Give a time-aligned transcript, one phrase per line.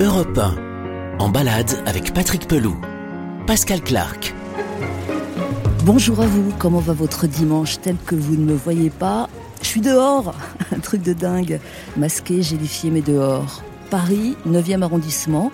[0.00, 2.76] Europe 1, en balade avec Patrick Pelou.
[3.48, 4.32] Pascal Clark.
[5.84, 9.28] Bonjour à vous, comment va votre dimanche tel que vous ne me voyez pas?
[9.60, 10.36] Je suis dehors,
[10.72, 11.58] un truc de dingue,
[11.96, 13.64] masqué, gélifié mais dehors.
[13.90, 15.50] Paris, 9e arrondissement,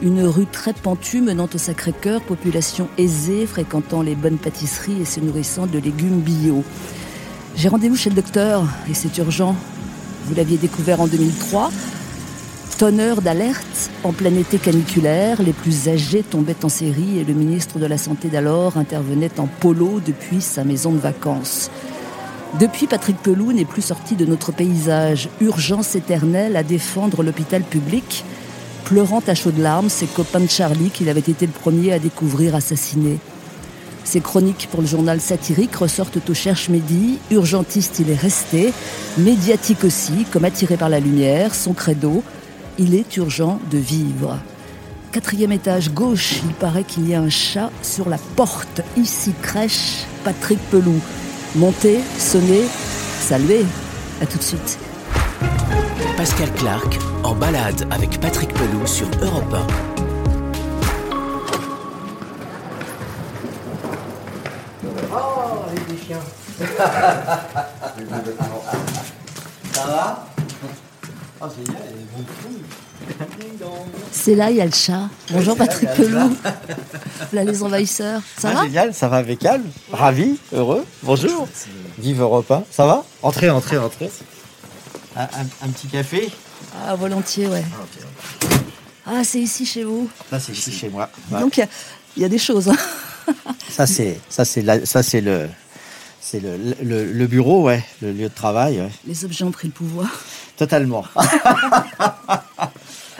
[0.00, 5.20] une rue très pentue menant au Sacré-Cœur, population aisée, fréquentant les bonnes pâtisseries et se
[5.20, 6.64] nourrissant de légumes bio.
[7.56, 9.54] J'ai rendez-vous chez le docteur et c'est urgent.
[10.24, 11.70] Vous l'aviez découvert en 2003.
[12.78, 17.78] Tonneur d'alerte, en plein été caniculaire, les plus âgés tombaient en série et le ministre
[17.78, 21.70] de la Santé d'alors intervenait en polo depuis sa maison de vacances.
[22.60, 25.30] Depuis, Patrick Pelou n'est plus sorti de notre paysage.
[25.40, 28.24] Urgence éternelle à défendre l'hôpital public,
[28.84, 32.54] pleurant à chaudes larmes ses copains de Charlie qu'il avait été le premier à découvrir
[32.54, 33.18] assassiné.
[34.04, 37.18] Ses chroniques pour le journal satirique ressortent au Cherche Midi.
[37.30, 38.74] Urgentiste, il est resté.
[39.16, 42.22] Médiatique aussi, comme attiré par la lumière, son credo
[42.78, 44.38] il est urgent de vivre.
[45.12, 48.82] Quatrième étage gauche, il paraît qu'il y a un chat sur la porte.
[48.96, 51.00] Ici crèche Patrick Pelou.
[51.54, 52.64] Montez, sonnez,
[53.20, 53.64] saluez.
[54.20, 54.78] À tout de suite.
[56.16, 59.66] Pascal Clark en balade avec Patrick Pelou sur Europe 1.
[65.12, 66.20] Oh, les chiens.
[69.72, 70.35] Ça va?
[71.40, 73.38] Oh, génial, il y a des bons couilles.
[73.38, 73.70] Ding dong.
[74.10, 75.08] C'est là, il y a le chat.
[75.30, 76.34] Bonjour Patrick Pelou.
[77.32, 78.22] Là, les envahisseurs.
[78.38, 79.64] Ça Ah, va génial, ça va impeccable.
[79.92, 80.84] Ravi, heureux.
[81.02, 81.46] Bonjour.
[81.98, 82.64] Vive Europe 1.
[82.70, 84.10] Ça va Entrez, entrez, entrez.
[85.14, 85.26] Un, un-
[85.66, 86.30] un petit café
[86.86, 87.64] Ah, volontiers, ouais.
[89.06, 90.08] Ah, c'est ici chez vous.
[90.32, 91.08] Là, c'est ici chez moi.
[91.30, 91.40] Ouais.
[91.40, 91.68] Donc, il y a-
[92.16, 92.68] il y, a des choses.
[92.68, 92.76] hein.
[93.70, 95.48] Ça, c'est ça, c'est la- ça, c'est le,
[96.20, 98.90] c'est le, le, le bureau, ouais, le lieu de travail, ouais.
[99.06, 100.08] Les objets ont pris le pouvoir.
[100.56, 101.04] Totalement.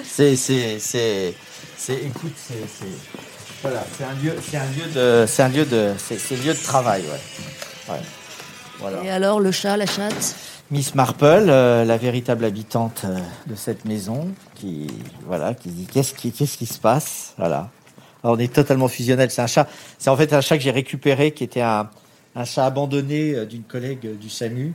[0.04, 1.34] c'est, c'est, c'est,
[1.76, 2.86] c'est, écoute, c'est, c'est,
[3.62, 6.54] voilà, c'est un lieu, c'est un lieu de, c'est un lieu de, c'est, c'est lieu
[6.54, 7.92] de travail, ouais.
[7.92, 8.00] ouais.
[8.78, 9.02] Voilà.
[9.04, 10.36] Et alors, le chat, la chatte?
[10.70, 14.88] Miss Marple, euh, la véritable habitante euh, de cette maison, qui,
[15.24, 17.70] voilà, qui dit qu'est-ce qui, qu'est-ce qui se passe, voilà.
[18.24, 19.30] Alors, on est totalement fusionnel.
[19.30, 19.68] C'est un chat,
[19.98, 21.88] c'est en fait un chat que j'ai récupéré, qui était un,
[22.34, 24.74] un chat abandonné euh, d'une collègue du SAMU,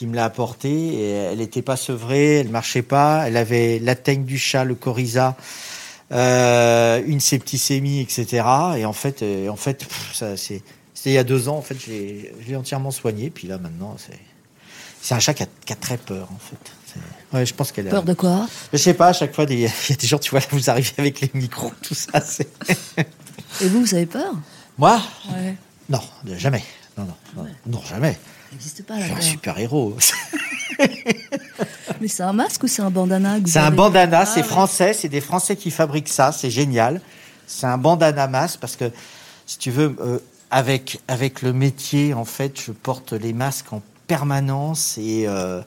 [0.00, 0.70] qui me l'a apporté.
[0.70, 4.74] Et elle n'était pas sevrée, elle marchait pas, elle avait la teigne du chat, le
[4.74, 5.36] coryza,
[6.10, 8.42] euh, une septicémie, etc.
[8.78, 10.62] Et en fait, euh, en fait, pff, ça, c'est,
[10.94, 11.56] c'était il y a deux ans.
[11.58, 13.28] En fait, j'ai, je l'ai entièrement soigné.
[13.28, 14.18] Puis là, maintenant, c'est
[15.02, 16.56] c'est un chat qui a, qui a très peur, en fait.
[16.86, 17.90] C'est- Ouais, je pense qu'elle a...
[17.90, 18.48] Peur de quoi?
[18.72, 20.68] Je sais pas, à chaque fois, il y a des gens, tu vois, là, vous
[20.70, 22.20] arrivez avec les micros, tout ça.
[22.22, 22.48] c'est-
[23.60, 24.32] Et vous, vous avez peur?
[24.78, 25.00] Moi?
[25.32, 25.54] Ouais.
[25.90, 26.00] Non,
[26.36, 26.64] jamais.
[26.98, 28.18] Non, non, non, non, jamais.
[28.52, 29.96] N'existe pas, Je la suis un super-héros.
[32.00, 35.08] Mais c'est un masque ou c'est un bandana C'est un bandana, Ah, c'est français, c'est
[35.08, 37.00] des Français qui fabriquent ça, c'est génial.
[37.46, 38.90] C'est un bandana masque parce que,
[39.46, 40.18] si tu veux, euh,
[40.50, 45.60] avec, avec le métier, en fait, je porte les masques en permanence et euh,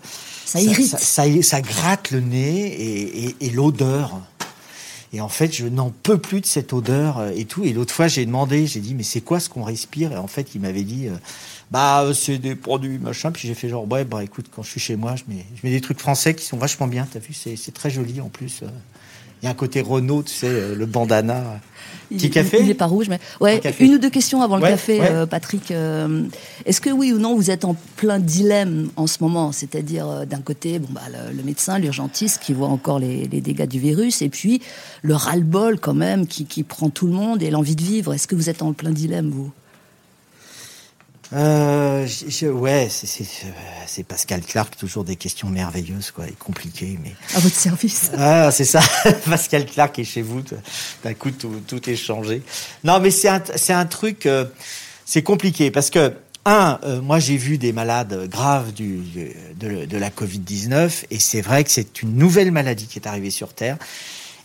[0.46, 0.88] Ça irrite.
[0.90, 4.20] Ça, ça- ça gratte le nez et, et- et l'odeur.
[5.14, 7.64] Et en fait, je n'en peux plus de cette odeur euh, et tout.
[7.64, 10.12] Et l'autre fois, j'ai demandé, j'ai dit, mais c'est quoi ce qu'on respire?
[10.12, 11.12] Et en fait, il m'avait dit, euh,
[11.74, 13.32] bah, euh, c'est des produits machin.
[13.32, 15.62] Puis j'ai fait genre, ouais, bah écoute, quand je suis chez moi, je mets, je
[15.68, 17.06] mets des trucs français qui sont vachement bien.
[17.12, 18.62] T'as vu, c'est c'est très joli en plus.
[18.64, 18.68] euh.
[19.42, 21.60] Il y a un côté Renault, tu sais, euh, le bandana.
[22.10, 23.60] Il, Petit café Il n'est pas rouge, mais ouais.
[23.68, 23.72] Un.
[23.84, 25.10] Une ou deux questions avant le café, ouais.
[25.12, 25.70] euh, Patrick.
[25.72, 26.24] Euh,
[26.66, 29.52] Est-ce que oui ou non vous êtes en plein dilemme en ce moment?
[29.52, 33.42] C'est-à-dire euh, d'un côté, bon bah le, le médecin, l'urgentiste qui voit encore les, les
[33.42, 34.62] dégâts du virus, et puis
[35.02, 38.14] le ras-le-bol quand même qui, qui prend tout le monde et l'envie de vivre.
[38.14, 39.52] Est-ce que vous êtes en plein dilemme vous?
[41.34, 43.26] Euh, je- je- ouais, c'est- c'est
[43.88, 47.14] c'est Pascal Clark, toujours des questions merveilleuses, quoi, et compliquées, mais.
[47.36, 48.12] À votre service.
[48.18, 48.82] Ah, c'est ça.
[49.26, 50.42] Pascal Clark est chez vous.
[51.04, 52.42] D'un coup, tout, tout est changé.
[52.84, 54.46] Non, mais c'est un, c'est un truc, euh,
[55.06, 56.14] c'est compliqué parce que,
[56.46, 59.00] un, euh, moi j'ai vu des malades graves du,
[59.56, 63.30] de, de la Covid-19 et c'est vrai que c'est une nouvelle maladie qui est arrivée
[63.30, 63.78] sur Terre.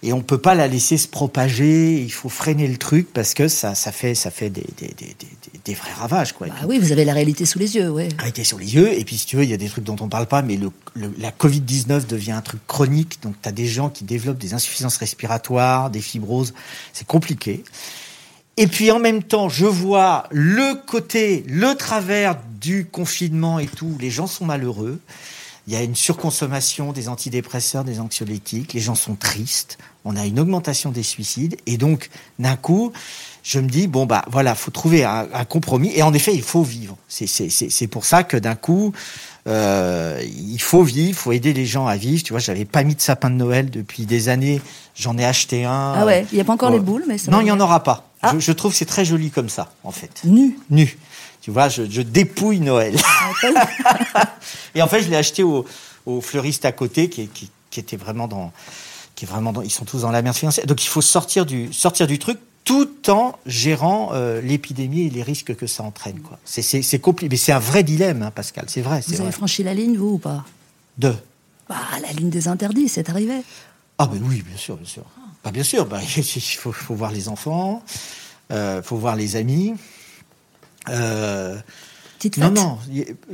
[0.05, 2.00] Et on peut pas la laisser se propager.
[2.00, 5.06] Il faut freiner le truc parce que ça, ça fait, ça fait des, des, des,
[5.19, 6.47] des, des vrais ravages, quoi.
[6.53, 8.09] Ah oui, vous avez la réalité sous les yeux, ouais.
[8.19, 8.93] arrêter sur les yeux.
[8.97, 10.56] Et puis, si tu veux, il y a des trucs dont on parle pas, mais
[10.56, 13.19] le, le- la Covid-19 devient un truc chronique.
[13.23, 16.55] Donc, tu as des gens qui développent des insuffisances respiratoires, des fibroses.
[16.93, 17.65] C'est compliqué.
[18.56, 23.97] Et puis, en même temps, je vois le côté, le travers du confinement et tout.
[24.01, 25.01] Les gens sont malheureux.
[25.69, 29.76] Il y a une surconsommation des antidépresseurs, des anxiolytiques, les gens sont tristes,
[30.06, 32.91] on a une augmentation des suicides, et donc d'un coup,
[33.43, 36.62] je me dis bon bah voilà, faut trouver un, compromis, et en effet, il faut
[36.62, 36.97] vivre.
[37.06, 38.94] C'est pour ça que d'un coup,
[39.47, 42.23] euh, il faut vivre, il faut aider les gens à vivre.
[42.23, 44.62] Tu vois, j'avais pas mis de sapin de Noël depuis des années,
[44.97, 45.93] j'en ai acheté un.
[45.97, 47.61] Ah ouais, il n'y a pas encore les boules, mais ça non, il y en
[47.61, 48.09] aura pas.
[48.23, 48.31] Ah.
[48.32, 50.23] Je, je, trouve que c'est très joli comme ça, en fait.
[50.25, 50.59] Nu.
[50.70, 50.97] Nu.
[51.49, 52.95] Tu vois, je, je dépouille Noël.
[53.03, 54.37] Ah,
[54.75, 55.65] et en fait, je l'ai acheté au,
[56.05, 58.53] au, fleuriste à côté, qui, qui, qui, était vraiment dans,
[59.15, 60.67] qui est vraiment dans, ils sont tous dans la merde financière.
[60.67, 65.23] Donc il faut sortir du, sortir du truc tout en gérant euh, l'épidémie et les
[65.23, 66.21] risques que ça entraîne.
[66.21, 66.39] Quoi.
[66.45, 68.67] C'est, c'est, c'est compliqué, mais c'est un vrai dilemme, hein, Pascal.
[68.69, 69.01] C'est vrai.
[69.09, 70.44] Vous avez franchi la ligne, vous ou pas?
[70.99, 71.15] De.
[71.67, 73.41] Bah, la ligne des interdits, c'est arrivé.
[73.97, 75.05] Ah ben oui, bien sûr, bien sûr.
[75.43, 77.83] Bah, bien sûr, bah, il faut, faut, voir les enfants,
[78.51, 79.73] il euh, faut voir les amis.
[80.90, 81.56] Euh,
[82.38, 82.79] non, non,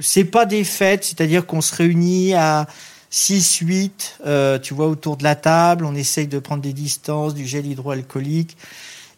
[0.01, 2.67] c'est pas des fêtes, c'est-à-dire qu'on se réunit à
[3.11, 7.33] 6, 8, euh, tu vois, autour de la table, on essaye de prendre des distances,
[7.33, 8.57] du gel hydroalcoolique.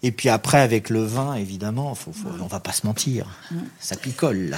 [0.06, 3.26] Et puis après, avec le vin, évidemment, faut, faut, on va pas se mentir,
[3.80, 4.50] ça picole.
[4.50, 4.56] Là.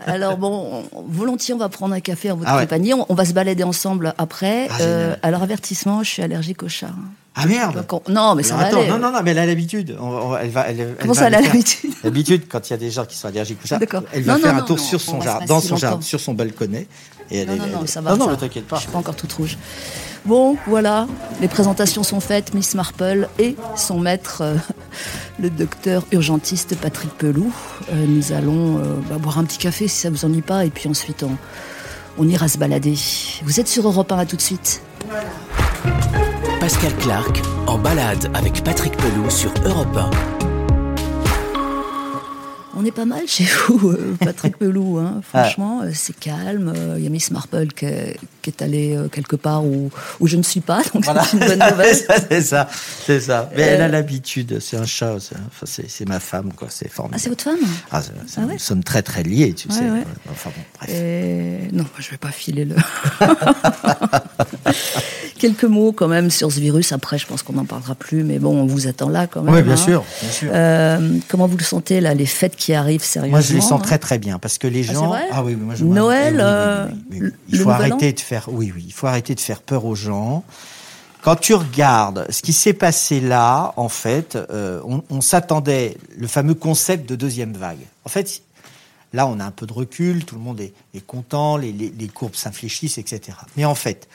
[0.06, 2.92] alors bon, volontiers, on va prendre un café en votre ah compagnie.
[2.94, 4.68] On, va se balader ensemble après.
[4.70, 6.90] Ah, euh, alors avertissement, je suis allergique au chat.
[7.34, 8.86] Ah merde Non, mais ça va aller.
[8.86, 9.98] Non, non, non, mais elle a l'habitude.
[10.40, 13.04] Elle va, elle, Comment ça, elle a l'habitude L'habitude, quand il y a des gens
[13.04, 13.80] qui sont allergiques au chat,
[14.12, 16.86] elle va faire un tour sur son jardin, dans son jardin, sur son balconnet.
[17.30, 18.10] Et non, non, non, ça va.
[18.10, 18.76] Non, non, ne t'inquiète pas.
[18.76, 19.56] Je suis pas encore toute rouge.
[20.24, 21.06] Bon, voilà,
[21.42, 24.56] les présentations sont faites, Miss Marple et son maître, euh,
[25.38, 27.52] le docteur urgentiste Patrick Pelou.
[27.92, 30.70] Euh, nous allons euh, bah, boire un petit café si ça vous ennuie pas, et
[30.70, 31.36] puis ensuite on,
[32.16, 32.96] on ira se balader.
[33.42, 34.80] Vous êtes sur Europe 1, à tout de suite.
[36.58, 40.53] Pascal Clark en balade avec Patrick Pelou sur Europe 1.
[42.84, 44.98] On est pas mal chez vous, euh, Patrick Pelou.
[44.98, 45.22] Hein.
[45.26, 46.70] Franchement, euh, c'est calme.
[46.76, 48.18] Il euh, y a Miss Marple qui est,
[48.60, 49.90] allée quelque part où,
[50.20, 51.96] où, je ne suis pas, donc c'est une bonne nouvelle.
[52.28, 52.68] c'est ça,
[53.06, 53.48] c'est ça.
[53.56, 54.58] Mais elle a l'habitude.
[54.60, 55.16] C'est un chat.
[55.64, 56.68] C'est ma femme, quoi.
[56.68, 57.16] C'est formidable.
[57.16, 57.70] Ah, c'est votre femme?
[57.90, 58.02] Ah,
[58.36, 59.80] ah Nous sommes très très liés, tu sais.
[60.30, 60.90] Enfin bon, bref.
[61.72, 62.76] Non, je vais pas filer le.
[65.38, 66.92] Quelques mots quand même sur ce virus.
[66.92, 69.54] Après, je pense qu'on n'en parlera plus, mais bon, on vous attend là quand même.
[69.54, 69.76] Oui, bien hein.
[69.76, 71.20] sûr, bien sûr.
[71.28, 73.38] comment vous le sentez là, les fêtes qui arrive sérieusement.
[73.38, 75.14] Moi, je les sens très très bien parce que les ah, gens.
[75.32, 76.44] Ah, oui, moi, je Noël.
[77.48, 78.48] il faut arrêter de faire.
[78.50, 80.44] Oui, oui, il faut arrêter de faire peur aux gens.
[81.24, 86.52] Quand tu regardes ce qui s'est passé là, en fait, euh, on, s'attendait le fameux
[86.52, 87.78] concept de deuxième vague.
[88.04, 88.42] En fait,
[89.14, 92.98] là, on a un peu de recul, tout le monde est, content, les, courbes s'infléchissent,
[92.98, 93.38] etc.
[93.56, 94.06] Mais en fait,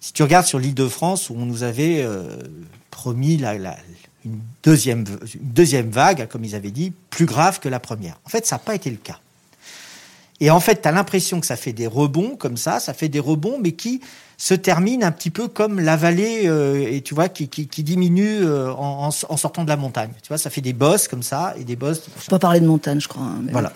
[0.00, 2.24] si tu regardes sur l'île de France, où on nous avait euh,
[2.90, 3.76] promis la, la,
[4.24, 5.04] une deuxième,
[5.40, 8.18] deuxième vague, comme ils avaient dit, plus grave que la première.
[8.24, 9.18] En fait, ça n'a pas été le cas.
[10.40, 13.08] Et en fait, tu as l'impression que ça fait des rebonds comme ça, ça fait
[13.08, 14.00] des rebonds, mais qui
[14.36, 18.44] se terminent un petit peu comme la vallée, euh, et tu vois, qui, qui, diminue
[18.44, 20.10] euh, en, sortant de la montagne.
[20.22, 22.02] Tu vois, ça fait des bosses comme ça, et des bosses...
[22.16, 23.24] Faut pas parler de montagne, je crois.
[23.24, 23.72] Hein, voilà.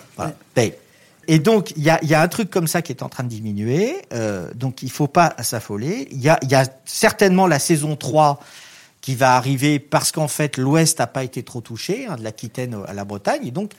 [0.55, 0.71] Ben,
[1.27, 3.23] et donc, il y a, y a, un truc comme ça qui est en train
[3.23, 6.07] de diminuer, euh, donc il faut pas s'affoler.
[6.11, 8.39] Il y a, y a certainement la saison 3
[9.01, 12.77] qui va arriver parce qu'en fait l'Ouest n'a pas été trop touché, hein, de l'Aquitaine
[12.87, 13.47] à la Bretagne.
[13.47, 13.73] Et donc,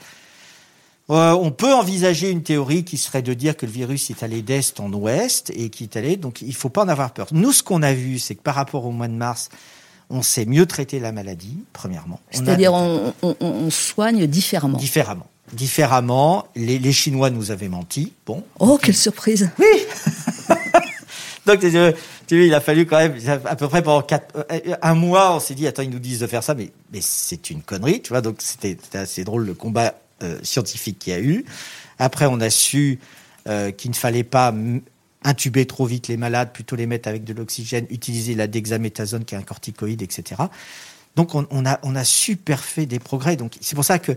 [1.11, 4.41] euh, on peut envisager une théorie qui serait de dire que le virus est allé
[4.41, 6.17] d'Est en Ouest et qui est allé.
[6.17, 7.27] Donc, il ne faut pas en avoir peur.
[7.33, 9.51] Nous, ce qu'on a vu, c'est que par rapport au mois de mars,
[10.09, 12.21] on sait mieux traiter la maladie, premièrement.
[12.31, 14.79] C'est-à-dire, on, on, soigne différemment.
[14.79, 15.27] Différemment.
[15.53, 16.47] Différemment.
[16.57, 18.13] Les, les, Chinois nous avaient menti.
[18.27, 18.45] Bon.
[18.59, 19.67] Oh, quelle surprise Oui
[21.47, 21.93] Donc, tu vois,
[22.31, 25.55] il a fallu quand même, à peu près pendant quatre, euh, un mois, on s'est
[25.55, 28.23] dit, attends, ils nous disent de faire ça, mais, mais c'est une connerie, tu vois.
[28.23, 31.45] Donc, c'était assez drôle le combat euh, scientifique qu'il y a eu.
[31.99, 32.99] Après, on a su
[33.47, 34.55] euh, qu'il ne fallait pas
[35.23, 39.35] intuber trop vite les malades, plutôt les mettre avec de l'oxygène, utiliser la dexaméthasone qui
[39.35, 40.43] est un corticoïde, etc.
[41.17, 43.37] Donc, on, on, a, on a super fait des progrès.
[43.37, 44.13] Donc, c'est pour ça que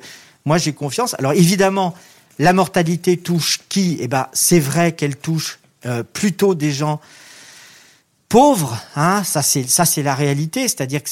[0.48, 1.13] moi, j'ai confiance.
[1.20, 1.94] Alors, évidemment,
[2.39, 3.98] la mortalité touche qui?
[4.00, 7.01] Eh ben, c'est vrai qu'elle touche euh, plutôt des gens
[8.30, 11.10] pauvres, hein, ça c'est ça c'est la réalité, c'est-à-dire que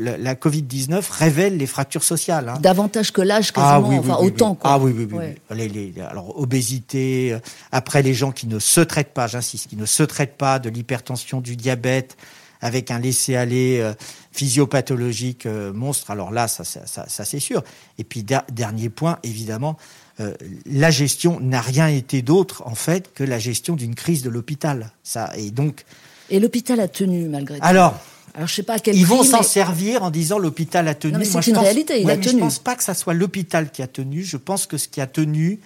[0.00, 2.48] la, la Covid 19 révèle les fractures sociales.
[2.48, 2.58] Hein.
[2.60, 4.72] Davantage que l'âge ah quasiment, enfin autant quoi.
[4.72, 5.24] Ah oui oui oui.
[5.50, 7.38] Les, les, alors obésité, euh,
[7.70, 10.68] après les gens qui ne se traitent pas, j'insiste, qui ne se traitent pas de
[10.68, 12.16] l'hypertension, du diabète,
[12.60, 13.94] avec un laisser-aller euh,
[14.32, 16.10] physiopathologique monstre.
[16.10, 17.62] Alors là, ça, ça, ça, ça c'est sûr.
[17.98, 19.76] Et puis dernier point, évidemment,
[20.18, 20.34] euh,
[20.64, 24.92] la gestion n'a rien été d'autre en fait que la gestion d'une crise de l'hôpital.
[25.02, 25.84] Ça et donc.
[26.30, 27.64] Et l'hôpital a tenu malgré tout.
[27.64, 27.98] Alors.
[28.34, 31.24] Alors je sais pas à quel Ils vont s'en servir en disant l'hôpital a tenu.
[31.24, 32.32] c'est une réalité, il a tenu.
[32.32, 34.24] Je pense pas que ça soit l'hôpital qui a tenu.
[34.24, 35.58] Je pense que ce qui a tenu,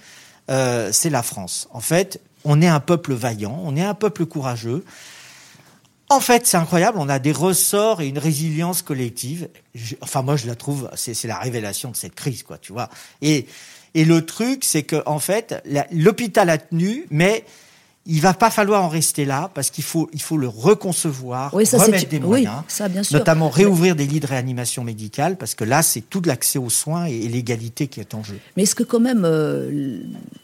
[0.51, 1.67] euh, c'est la France.
[1.73, 4.85] En fait, on est un peuple vaillant, on est un peuple courageux.
[6.11, 9.49] En fait, c'est incroyable, on a des ressorts et une résilience collective.
[10.01, 12.91] enfin, moi, je la trouve, c'est la révélation de cette crise, quoi, tu vois.
[13.23, 13.47] Et,
[13.95, 15.63] et le truc, c'est que, en fait,
[15.93, 17.45] l'hôpital a tenu, mais
[18.07, 22.09] il va pas falloir en rester là parce qu'il faut, il faut le reconcevoir, remettre
[22.09, 23.19] des moyens, ça, bien sûr.
[23.19, 27.05] notamment réouvrir des lits de réanimation médicale parce que là, c'est tout l'accès aux soins
[27.05, 28.39] et, l'égalité qui est en jeu.
[28.57, 30.01] Mais est-ce que quand même euh,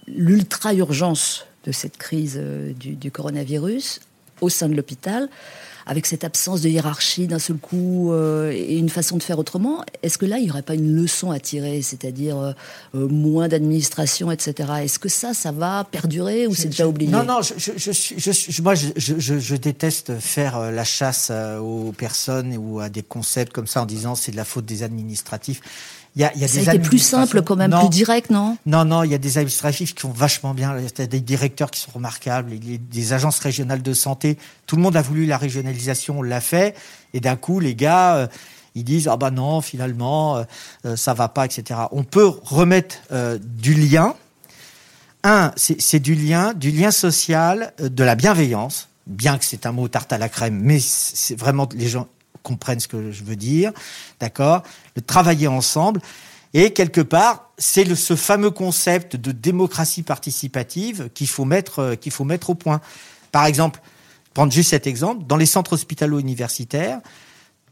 [0.06, 4.00] l'ultra-urgence de cette crise euh, du, coronavirus
[4.40, 5.28] au sein de l'hôpital,
[5.88, 9.84] avec cette absence de hiérarchie d'un seul coup euh, et une façon de faire autrement,
[10.02, 14.32] est-ce que là, il n'y aurait pas une leçon à tirer, c'est-à-dire euh, moins d'administration,
[14.32, 14.68] etc.
[14.82, 17.10] Est-ce que ça, ça va perdurer ou c'est déjà oublié?
[17.10, 22.88] Non, non, je, je, je, moi, je, déteste faire la chasse aux personnes ou à
[22.88, 25.60] des concepts comme ça en disant c'est de la faute des administratifs.
[26.16, 28.30] Il y a, y a ça des a été plus simple quand même, plus direct,
[28.30, 28.56] non?
[28.64, 30.74] Non, non, il y a des administratifs qui font vachement bien.
[30.78, 32.52] Il y a des directeurs qui sont remarquables.
[32.58, 34.38] Des agences régionales de santé.
[34.66, 36.74] Tout le monde a voulu la régionalisation, on l'a fait.
[37.12, 38.26] Et d'un coup, les gars, euh,
[38.74, 40.44] ils disent ah bah non, finalement, euh,
[40.86, 41.80] euh, ça va pas, etc.
[41.92, 42.96] On peut remettre
[43.38, 44.14] du lien.
[45.22, 48.88] Un, c'est du lien, du lien social, de la bienveillance.
[49.06, 52.08] Bien que c'est un mot tarte à la crème, mais c'est vraiment les gens
[52.46, 53.72] comprennent ce que je veux dire,
[54.20, 54.62] d'accord
[54.94, 56.00] De travailler ensemble.
[56.54, 62.12] Et quelque part, c'est ce fameux concept de démocratie participative qu'il faut mettre, euh, qu'il
[62.12, 62.80] faut mettre au point.
[63.32, 63.80] Par exemple,
[64.32, 67.00] prendre juste cet exemple, dans les centres hospitalo-universitaires,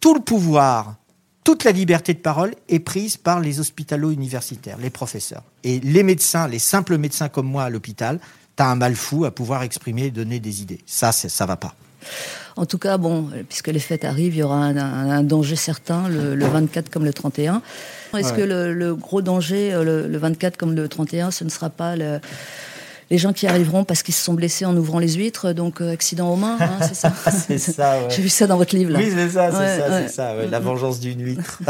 [0.01, 0.97] tout le pouvoir,
[1.45, 5.45] toute la liberté de parole est prise par les hospitalo-universitaires, les professeurs.
[5.63, 8.19] Et les médecins, les simples médecins comme moi à l'hôpital,
[8.57, 10.81] t'as un mal fou à pouvoir exprimer et donner des idées.
[10.85, 11.75] Ça, ça va pas.
[12.57, 16.37] En tout cas, bon, puisque les fêtes arrivent, il y aura un, danger certain, le,
[16.37, 17.63] 24 comme le 31.
[18.17, 21.97] Est-ce que le, gros danger, euh, le, 24 comme le 31, ce ne sera pas
[23.11, 25.93] les gens qui arriveront parce qu'ils se sont blessés en ouvrant les huîtres, donc euh,
[25.93, 28.93] accident aux mains, hein, c'est ça C'est ça, J'ai vu ça dans votre livre.
[28.93, 28.99] Là.
[28.99, 31.61] Oui, c'est ça, c'est ça, c'est ça, la vengeance d'une huître.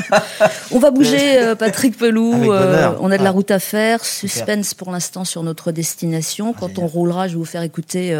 [0.70, 4.90] on va bouger, euh, Patrick Pelou, on a de la route à faire, suspense pour
[4.90, 6.52] l'instant sur notre destination.
[6.52, 8.14] Quand on roulera, je vais vous faire écouter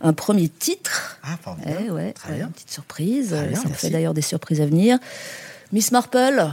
[0.00, 1.18] un premier titre.
[1.22, 1.62] Ah, pardon.
[1.66, 3.30] Eh ouais, Une petite surprise.
[3.30, 4.98] ça me fait d'ailleurs des surprises à venir.
[5.72, 6.52] Miss Marple.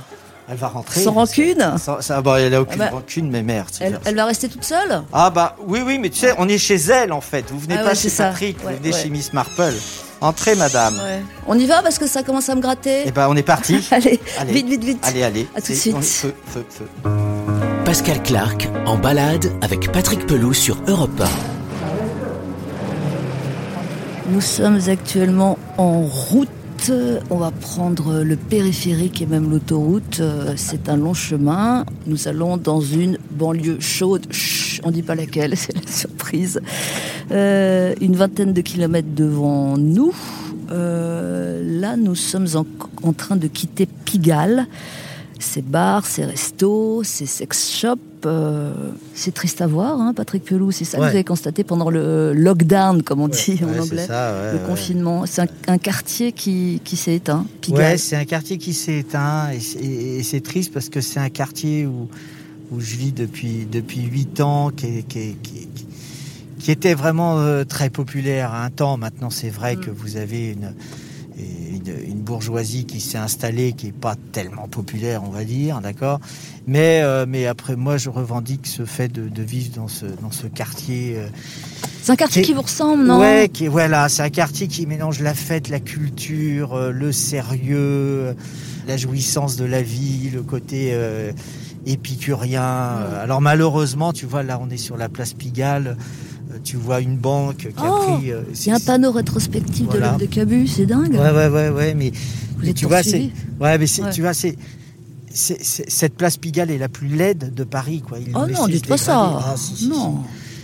[0.52, 1.02] Elle va rentrer.
[1.02, 3.70] Sans rancune ça, ça, bah, Elle n'a aucune ah bah, rancune, mais merde.
[3.80, 6.76] Elle, va rester toute seule Ah bah oui, oui, mais tu sais, on est chez
[6.76, 7.46] elle en fait.
[7.52, 9.74] Vous venez ah pas chez Patrick, vous venez chez Miss Marple.
[10.22, 11.00] Entrez, madame.
[11.48, 13.04] On y va parce que ça commence à me gratter.
[13.06, 13.88] Eh ben, on est parti.
[13.92, 15.00] allez, vite, vite, vite.
[15.04, 15.48] Allez, allez.
[15.56, 15.96] À tout de suite.
[16.04, 16.86] Feu, feu, feu.
[17.86, 21.26] Pascal Clark en balade avec Patrick Pelou sur Europe 1.
[24.32, 26.50] Nous sommes actuellement en route.
[27.30, 30.22] On va prendre le périphérique et même l'autoroute.
[30.56, 31.86] C'est un long chemin.
[32.08, 34.26] Nous allons dans une banlieue chaude.
[34.84, 36.62] On dit pas laquelle, c'est la surprise.
[37.32, 40.14] Euh, une vingtaine de kilomètres devant nous.
[40.72, 44.68] Euh, là, nous sommes en, train de quitter Pigalle
[45.40, 48.09] ces bars, ces restos, ces sex shops.
[48.26, 48.72] Euh,
[49.14, 50.72] c'est triste à voir, hein, Patrick Pelou.
[50.72, 54.66] C'est ça que vous avez constaté pendant le lockdown, comme on dit en anglais, le
[54.66, 55.26] confinement.
[55.26, 57.46] C'est un, quartier qui, qui s'est éteint.
[57.70, 61.86] Ouais, c'est un quartier qui s'est éteint et, c'est triste parce que c'est un quartier
[61.86, 62.08] où,
[62.72, 65.38] où je vis depuis depuis huit ans, qui, qui,
[66.60, 68.98] qui, était vraiment euh, très populaire à un temps.
[68.98, 69.80] Maintenant, c'est vrai mm.
[69.80, 70.74] que vous avez une
[72.08, 76.20] une, bourgeoisie qui s'est installée, qui est pas tellement populaire, on va dire, d'accord?
[76.68, 80.46] Mais euh, mais après, moi, je revendique ce fait de, vivre dans ce dans ce
[80.46, 81.16] quartier.
[81.18, 81.28] Euh,
[82.04, 83.20] c'est un quartier qui, vous ressemble, non?
[83.20, 88.36] Ouais, qui, voilà, c'est un quartier qui mélange la fête, la culture, euh, le sérieux,
[88.88, 90.96] la jouissance de la vie, le côté
[91.86, 92.98] épicurien.
[93.22, 95.98] Alors malheureusement, tu vois, là, on est sur la place Pigalle
[96.64, 98.32] tu vois une banque qui a oh, pris.
[98.32, 101.14] Euh, il y a un panneau rétrospectif de l'œuvre de Cabu, c'est dingue.
[101.14, 102.12] Ouais, ouais, ouais, ouais, mais,
[102.74, 103.30] tu vois, c'est,
[103.60, 104.56] ouais, mais tu vois, c'est,
[105.32, 108.18] cette place Pigalle est la plus laide de Paris, quoi.
[108.36, 109.40] oh non, dites pas ça.
[109.44, 110.20] Ah, non.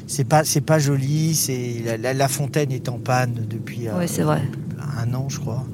[0.08, 1.36] C'est pas, c'est pas joli.
[1.36, 4.42] C'est la, fontaine est en panne depuis euh, vrai.
[4.98, 5.66] un an, je crois.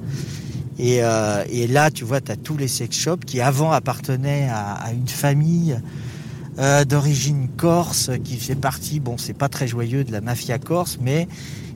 [0.78, 4.48] Et, euh, et là, tu vois, tu as tous les sex shops qui avant appartenaient
[4.50, 5.78] à, à une famille
[6.58, 10.98] euh, d'origine corse qui fait partie, bon, c'est pas très joyeux de la mafia corse,
[11.00, 11.26] mais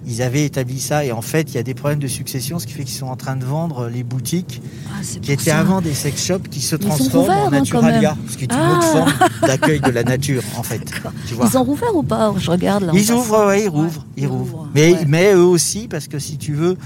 [0.07, 2.67] ils avaient établi ça et en fait il y a des problèmes de succession, ce
[2.67, 5.95] qui fait qu'ils sont en train de vendre les boutiques ah, qui étaient avant des
[5.95, 8.93] sex shops qui se transforment en hein, naturalia, ce qui est une autre ah.
[8.93, 9.13] forme
[9.49, 10.85] d'accueil de la nature en fait.
[11.27, 11.49] Tu vois.
[11.51, 12.93] Ils ont rouvert ou pas Je regarde là.
[12.95, 14.69] Ils ouvrent, ouais, ils rouvrent, ils rouvrent.
[14.75, 16.77] Mais, mais eux aussi parce que si tu veux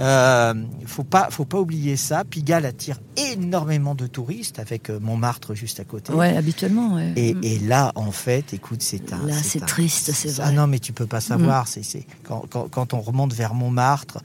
[0.00, 0.54] Euh,
[0.86, 2.24] faut pas, faut pas oublier ça.
[2.24, 6.12] Pigalle attire énormément de touristes avec euh, Montmartre juste à côté.
[6.12, 6.94] Ouais, habituellement.
[6.94, 7.12] Ouais.
[7.16, 7.40] Et, Mm.
[7.42, 9.26] et là, en fait, écoute, c'est un.
[9.26, 10.52] Là, c'est triste, c'est Ah vrai.
[10.52, 10.56] Mm.
[10.56, 11.66] non, mais tu peux pas savoir.
[11.66, 14.18] C'est, c'est quand, quand, quand on remonte vers Montmartre,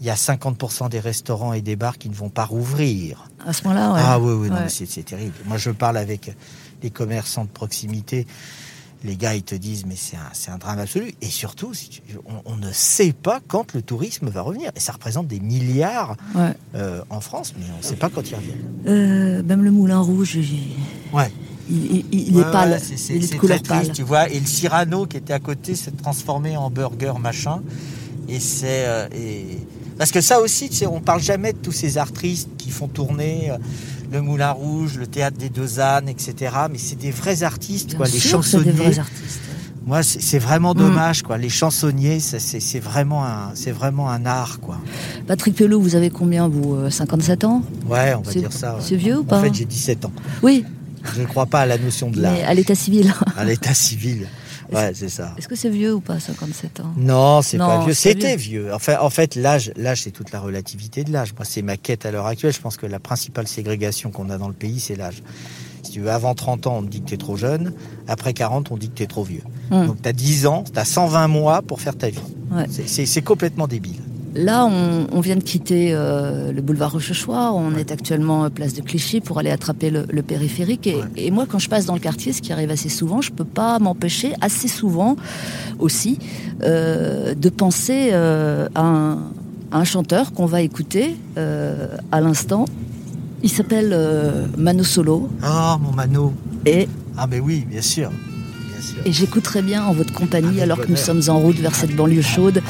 [0.00, 3.28] il y a 50% des restaurants et des bars qui ne vont pas rouvrir.
[3.46, 4.00] À ce moment-là, ouais.
[4.02, 4.68] Ah oui, oui, Ouais.
[4.68, 5.34] c'est terrible.
[5.46, 6.34] Moi, je parle avec
[6.82, 8.26] les commerçants de proximité.
[9.04, 11.12] Les gars, ils te disent, mais c'est un, drame absolu.
[11.22, 11.72] Et surtout,
[12.26, 14.70] on, on ne sait pas quand le tourisme va revenir.
[14.76, 16.54] Et ça représente des milliards Ouais.
[16.76, 18.62] euh, en France, mais on ne sait pas quand ils reviennent.
[18.86, 20.76] Euh, même le Moulin Rouge, il,
[21.16, 21.32] Ouais.
[21.68, 22.80] il- il- il Ouais, est pâle.
[22.80, 24.28] c'est, il très triste, tu vois.
[24.30, 27.60] Et le Cyrano qui était à côté s'est transformé en burger machin.
[28.28, 29.58] Et c'est euh, et
[29.98, 32.86] parce que ça aussi, tu sais, on parle jamais de tous ces artistes qui font
[32.88, 33.58] tourner euh,
[34.12, 36.54] le Moulin Rouge, le théâtre des Deux Ânes, etc.
[36.70, 38.06] Mais c'est des vrais artistes, Bien quoi.
[38.06, 38.70] Les sûr des chansonniers.
[38.72, 39.40] vrais artistes.
[39.84, 40.78] Moi, c'est, vraiment Mm.
[40.78, 41.38] dommage, quoi.
[41.38, 44.78] Les chansonniers, c'est, vraiment un, c'est vraiment un art, quoi.
[45.26, 47.62] Patrick Pelot, vous avez combien, vous euh, 57 ans?
[47.88, 48.74] Ouais, on va dire ça.
[48.76, 48.80] ouais.
[48.84, 50.12] c'est vieux ou En pas fait, j'ai 17 ans.
[50.42, 50.64] Oui,
[51.16, 53.12] Je ne crois pas à la notion de l'art, à l'état civil.
[53.36, 54.28] à l'état civil.
[54.72, 55.34] Ouais, c'est ça.
[55.38, 56.92] Est-ce que c'est vieux ou pas, 57 ans?
[56.96, 57.94] Non, c'est pas vieux.
[57.94, 58.72] C'était vieux.
[58.74, 61.32] Enfin, en fait, l'âge, l'âge, c'est toute la relativité de l'âge.
[61.34, 62.52] Moi, c'est ma quête à l'heure actuelle.
[62.52, 65.22] Je pense que la principale ségrégation qu'on a dans le pays, c'est l'âge.
[65.82, 67.72] Si tu veux, avant 30 ans, on te dit que t'es trop jeune.
[68.08, 69.42] Après 40, on dit que t'es trop vieux.
[69.70, 69.86] Hmm.
[69.86, 72.20] Donc, t'as 10 ans, t'as 120 mois pour faire ta vie.
[72.50, 72.66] Ouais.
[72.68, 74.00] C'est complètement débile.
[74.34, 77.54] Là, on, on vient de quitter euh, le boulevard Rochechouart.
[77.54, 80.86] On est actuellement euh, place de Clichy pour aller attraper le, le périphérique.
[80.86, 81.02] Et, Ouais.
[81.16, 83.44] et moi, quand je passe dans le quartier, ce qui arrive assez souvent, je peux
[83.44, 85.16] pas m'empêcher, assez souvent
[85.78, 86.18] aussi,
[86.62, 89.12] euh, de penser euh, à, un,
[89.70, 92.64] à un chanteur qu'on va écouter à l'instant.
[93.42, 93.96] Il s'appelle
[94.56, 95.28] Mano Solo.
[95.44, 96.32] Oh, mon Mano.
[96.64, 98.10] Et, Ah, mais oui, bien sûr.
[99.04, 101.94] Et j'écouterai bien en votre compagnie Avec alors que nous sommes en route vers cette
[101.94, 102.62] banlieue chaude.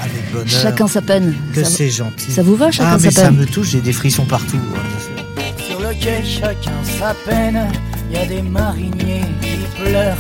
[0.47, 1.35] Chacun sa peine.
[1.55, 2.31] Que Ça, c'est gentil.
[2.33, 4.59] ça vous va, chacun Ah, mais sa ça peine me touche, j'ai des frissons partout.
[4.59, 5.67] sûr.
[5.67, 7.69] Sur le quai, chacun sa peine.
[8.13, 10.17] Y a des mariniers qui pleurent.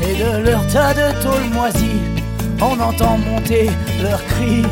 [0.00, 2.00] Et de leur tas de tôle moisie,
[2.60, 3.70] on entend monter
[4.02, 4.62] leurs cris.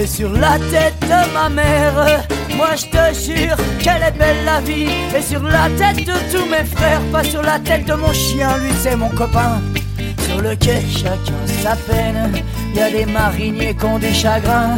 [0.00, 2.24] Et sur la tête de ma mère,
[2.56, 4.86] moi je te jure qu'elle est belle la vie.
[5.16, 8.56] Et sur la tête de tous mes frères, pas sur la tête de mon chien,
[8.58, 9.60] lui c'est mon copain.
[10.42, 12.32] Sur le quai, chacun sa peine.
[12.74, 14.76] Y a des mariniers qui ont des chagrins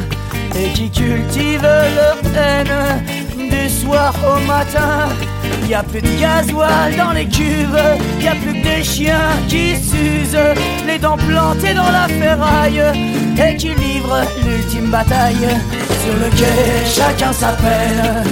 [0.54, 5.08] et qui cultivent leur haine du soir au matin.
[5.66, 7.80] Y a plus de gasoil dans les cuves,
[8.20, 10.36] y a plus que des chiens qui s'usent,
[10.86, 12.82] les dents plantées dans la ferraille
[13.38, 15.48] et qui livrent l'ultime bataille.
[16.04, 18.24] Sur le quai, chacun sa peine.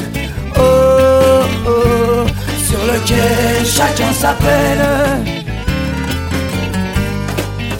[0.57, 2.26] Oh, oh,
[2.59, 4.35] sur le quai, chacun sa.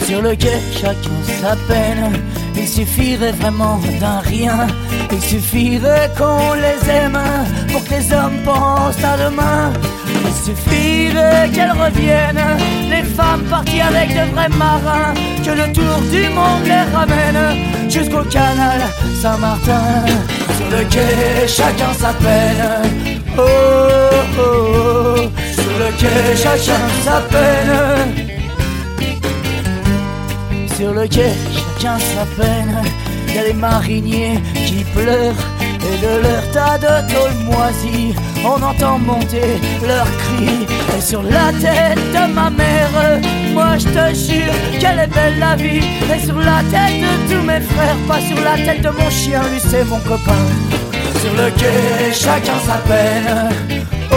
[0.07, 2.13] Sur le quai, chacun sa peine.
[2.57, 4.67] Il suffirait vraiment d'un rien.
[5.11, 7.19] Il suffirait qu'on les aime
[7.71, 9.73] pour que les hommes pensent à demain.
[10.25, 12.59] Il suffirait qu'elles reviennent,
[12.91, 15.15] les femmes parties avec de vrais marins.
[15.45, 18.81] Que le tour du monde les ramène jusqu'au canal
[19.21, 20.05] Saint-Martin.
[20.57, 23.23] Sur le quai, chacun sa peine.
[23.39, 25.17] Oh, oh, oh.
[25.55, 28.42] sur le quai, chacun sa peine.
[30.83, 31.31] Sur le quai,
[31.79, 32.83] chacun sa peine.
[33.33, 35.47] Y a les mariniers qui pleurent.
[35.89, 40.67] Et de leur tas de tôle moisie, on entend monter leurs cris.
[40.99, 43.21] Et sur la tête de ma mère,
[43.55, 45.85] moi je te jure qu'elle est belle la vie.
[46.13, 49.41] Et sur la tête de tous mes frères, pas sur la tête de mon chien,
[49.53, 50.43] lui c'est mon copain.
[51.21, 53.51] Sur le quai, chacun sa peine.
[54.11, 54.17] Oh,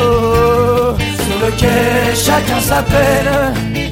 [0.00, 0.96] oh, oh.
[1.26, 3.85] sur le quai, chacun sa peine.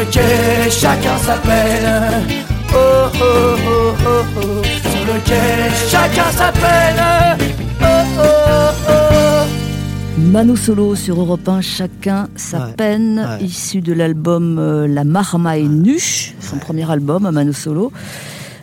[0.00, 2.24] Sur le quai, chacun sa peine.
[2.72, 4.62] Oh, oh, oh, oh, oh.
[4.64, 7.38] Sur le quai, chacun sa peine.
[7.82, 7.84] Oh,
[8.18, 10.20] oh, oh.
[10.32, 13.44] Mano Solo sur Europe 1, chacun sa Ouais, peine, ouais.
[13.44, 16.00] issu de l'album euh, La Marma est nue,
[16.40, 17.92] son premier album à Mano Solo.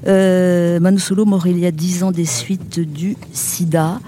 [0.08, 4.00] Euh, Mano Solo mort il y a 10 ans des suites du sida.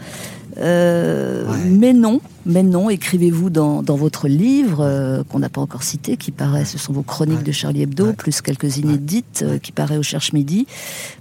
[0.60, 1.58] Euh, Ouais.
[1.70, 6.18] Mais non, mais non, écrivez-vous dans, dans votre livre euh, qu'on n'a pas encore cité,
[6.18, 7.44] qui paraît, ce sont vos chroniques Ouais.
[7.44, 8.14] de Charlie Hebdo, Ouais.
[8.14, 10.68] plus quelques inédites, euh, qui paraît au Cherche Midi.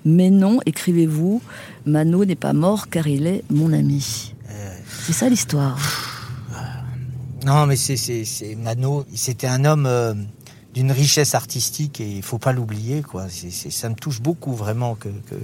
[0.04, 1.40] Mais non, écrivez-vous,
[1.86, 4.34] Mano n'est pas mort car il est mon ami.
[5.06, 5.78] C'est ça l'histoire.
[7.46, 9.04] Non, mais c'est c'est c'est Mano.
[9.14, 9.88] C'était un homme
[10.74, 13.26] d'une richesse artistique et il faut pas l'oublier, quoi.
[13.70, 15.36] Ça me touche beaucoup vraiment que que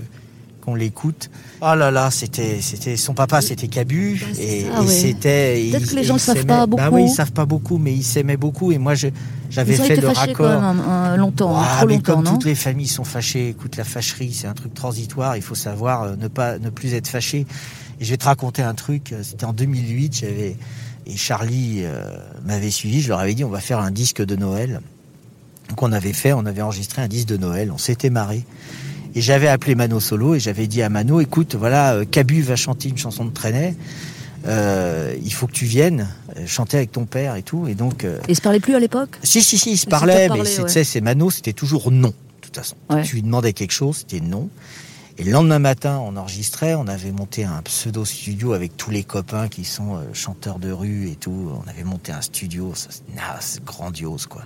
[0.64, 1.30] qu'on l'écoute.
[1.60, 4.86] Oh là là, c'était, c'était son papa, c'était Cabu, Bah, c'est et, ça, et ouais.
[4.88, 5.68] c'était.
[5.72, 6.94] Peut-être que les gens le savent pas Bah beaucoup.
[6.96, 9.08] oui, ils savent pas beaucoup, mais ils s'aimaient beaucoup, et moi, je,
[9.50, 10.34] j'avais fait le raccord.
[10.60, 13.76] quand même longtemps, Ah, trop mais longtemps, comme non toutes les familles sont fâchées, écoute,
[13.76, 15.36] la fâcherie, c'est un truc transitoire.
[15.36, 17.46] Il faut savoir euh, ne pas, ne plus être fâché.
[18.00, 19.12] Et je vais te raconter un truc.
[19.12, 20.16] euh, C'était en 2008.
[20.20, 20.56] J'avais
[21.06, 22.02] et Charlie euh,
[22.46, 23.02] m'avait suivi.
[23.02, 24.80] Je leur avais dit, on va faire un disque de Noël.
[25.68, 27.70] Donc on avait fait, on avait enregistré un disque de Noël.
[27.72, 28.44] On s'était marré.
[29.14, 32.56] Et j'avais appelé Mano Solo et j'avais dit à Mano, écoute, voilà, euh, Cabu va
[32.56, 33.74] chanter une chanson de Trenet.
[34.46, 37.66] Euh, il faut que tu viennes euh, chanter avec ton père et tout.
[37.68, 40.28] Et donc, euh, ils se parlaient plus à l'époque si, si, si, ils se parlaient,
[40.28, 41.00] mais c'est- ouais.
[41.00, 42.76] Mano, c'était toujours non, de toute façon.
[42.90, 43.02] Ouais.
[43.02, 44.48] Tu lui demandais quelque chose, c'était non.
[45.16, 49.04] Et le lendemain matin, on enregistrait, on avait monté un pseudo studio avec tous les
[49.04, 51.52] copains qui sont euh, chanteurs de rue et tout.
[51.64, 52.72] On avait monté un studio,
[53.40, 54.42] c'est grandiose, quoi.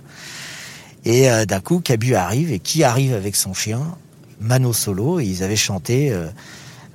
[1.07, 3.81] Et euh, d'un coup, Cabu arrive, et qui arrive avec son chien?
[4.41, 6.27] Mano Solo, et ils avaient chanté euh,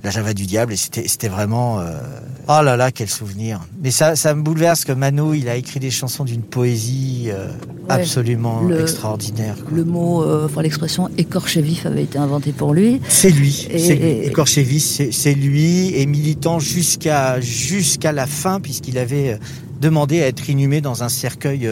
[0.02, 1.80] La Java du Diable, et c'était vraiment...
[1.80, 1.98] euh,
[2.46, 5.80] Oh là là, quel souvenir Mais ça, ça me bouleverse que Mano, il a écrit
[5.80, 7.48] des chansons d'une poésie euh,
[7.88, 9.56] absolument le- extraordinaire.
[9.64, 9.70] quoi.
[9.74, 13.00] Le mot, euh, enfin l'expression écorché vif avait été inventé pour lui.
[13.08, 14.04] C'est lui, Et- c'est lui.
[14.06, 19.38] et- Écorchévis, c'est lui, et militant jusqu'à jusqu'à la fin, puisqu'il avait
[19.80, 21.66] demandé à être inhumé dans un cercueil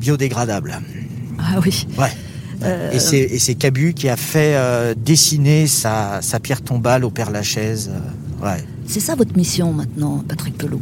[0.00, 0.80] biodégradable.
[1.38, 1.86] Ah oui.
[1.98, 2.10] Ouais.
[2.62, 7.30] Euh, Et c'est Cabu qui a fait euh, dessiner sa, sa pierre tombale au Père
[7.30, 7.90] Lachaise.
[7.92, 8.64] euh, ouais.
[8.86, 10.80] C'est ça votre mission maintenant, Patrick Pelot.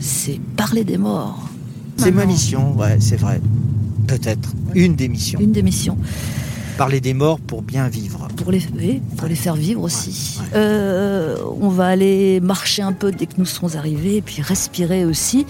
[0.00, 1.48] C'est parler des morts.
[1.96, 3.40] C'est ma mission, ouais, c'est vrai.
[4.06, 4.50] Peut-être.
[4.74, 5.40] Une des missions.
[5.40, 5.96] Une des missions.
[6.76, 8.28] Parler des morts pour bien vivre.
[8.36, 10.36] Pour les, oui, pour les faire vivre aussi.
[10.38, 10.46] Ouais.
[10.56, 15.06] Euh, on va aller marcher un peu dès que nous serons arrivés, et puis respirer
[15.06, 15.46] aussi.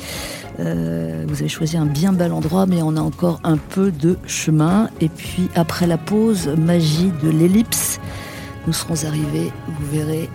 [0.59, 4.17] Euh, vous avez choisi un bien bel endroit, mais on a encore un peu de
[4.27, 4.91] chemin.
[5.01, 8.01] Et puis après la pause, magie de l'ellipse,
[8.67, 9.53] nous serons arrivés.
[9.67, 10.29] Vous verrez,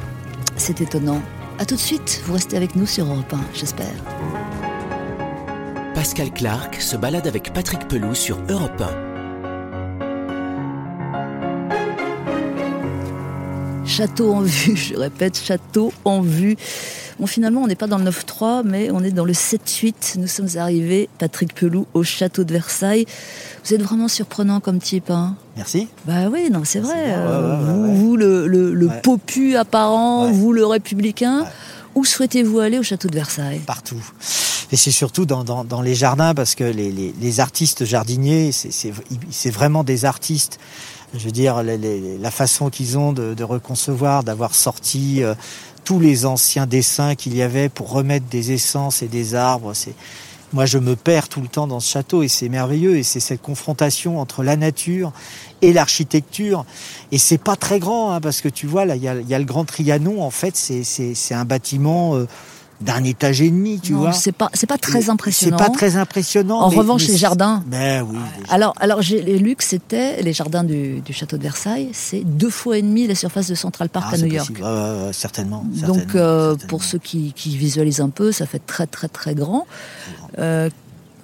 [0.56, 1.22] c'est étonnant.
[1.60, 2.22] À tout de suite.
[2.26, 3.94] Vous restez avec nous sur Europe 1, j'espère.
[5.94, 9.11] Pascal Clark se balade avec Patrick Pelou sur Europe 1.
[13.92, 16.56] Château en vue, je répète, château en vue.
[17.20, 20.18] Bon, finalement, on n'est pas dans le 9-3, mais on est dans le 7-8.
[20.18, 23.06] Nous sommes arrivés, Patrick Pelou, au château de Versailles.
[23.66, 25.88] Vous êtes vraiment surprenant comme type, hein Merci.
[26.06, 26.94] Bah oui, non, c'est vrai.
[26.94, 27.94] bien, ouais, Euh, ouais, vous, ouais.
[27.96, 29.02] vous, le, le, le Ouais.
[29.04, 31.46] popu apparent, vous, le républicain.
[31.94, 33.60] Où souhaitez-vous aller au château de Versailles?
[33.68, 34.02] Partout.
[34.72, 38.52] Et c'est surtout dans, dans, dans les jardins parce que les, les, les artistes jardiniers,
[38.54, 40.58] c'est vraiment des artistes.
[41.14, 45.36] Je veux dire, la façon qu'ils ont de, de reconcevoir, d'avoir sorti euh,
[45.84, 49.74] tous les anciens dessins qu'il y avait pour remettre des essences et des arbres.
[49.74, 49.94] C'est
[50.54, 52.98] moi, je me perds tout le temps dans ce château et c'est merveilleux.
[52.98, 55.14] Et c'est cette confrontation entre la nature
[55.62, 56.66] et l'architecture.
[57.12, 59.34] Et c'est pas très grand, hein, parce que tu vois, là, il y a, y
[59.34, 60.22] a le Grand Trianon.
[60.22, 62.28] En fait, c'est un bâtiment euh,
[62.82, 64.12] d'un étage et demi, tu Non, vois.
[64.14, 65.58] c'est pas, c'est pas très impressionnant.
[65.58, 66.60] C'est pas très impressionnant.
[66.62, 67.64] En mais- revanche, mais les jardins.
[67.68, 68.18] Ben oui.
[68.40, 72.24] les Alors, alors j'ai lu que c'était les jardins du, du château de Versailles, c'est
[72.24, 74.48] deux fois et demi la surface de Central Park Ah, à New York.
[74.52, 75.14] possible.
[75.14, 75.64] Certainement.
[75.66, 76.68] Donc, certainement, euh, certainement.
[76.70, 79.66] pour ceux qui, qui visualisent un peu, ça fait très très très grand.
[80.40, 80.70] Euh,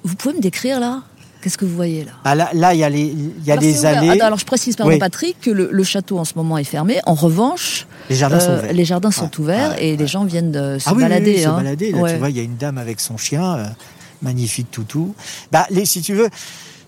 [0.04, 1.02] vous pouvez me décrire là
[1.47, 3.53] Qu'est-ce que vous voyez là Ah, là, là, il y a les, il y a
[3.53, 4.10] alors, des allées.
[4.10, 4.99] Attends, alors je précise, pardon Oui.
[4.99, 6.99] Patrick, que le, le château en ce moment est fermé.
[7.05, 8.73] En revanche, les jardins sont euh, ouverts.
[8.73, 11.36] les jardins sont ouverts et les gens viennent de se ah oui, oui, balader.
[11.36, 11.55] oui, se hein.
[11.55, 11.91] balader.
[11.93, 12.12] Là, Ouais.
[12.13, 13.65] tu vois, il y a une dame avec son chien, euh,
[14.21, 15.15] magnifique toutou.
[15.53, 16.27] Bah, les, si tu veux,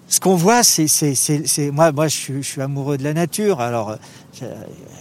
[0.10, 3.04] ce qu'on voit, c'est, c'est, c'est, c'est- moi, moi, je suis, je suis amoureux de
[3.06, 3.62] la nature.
[3.62, 3.96] Alors, euh,
[4.38, 4.46] j'a-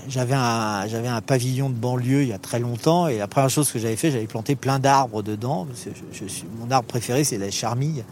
[0.09, 3.51] j'avais un, j'avais un pavillon de banlieue il y a très longtemps, et la première
[3.51, 5.67] chose que j'avais fait, j'avais planté plein d'arbres dedans.
[5.69, 8.05] parce que je- je suis- mon arbre préféré, c'est la charmille.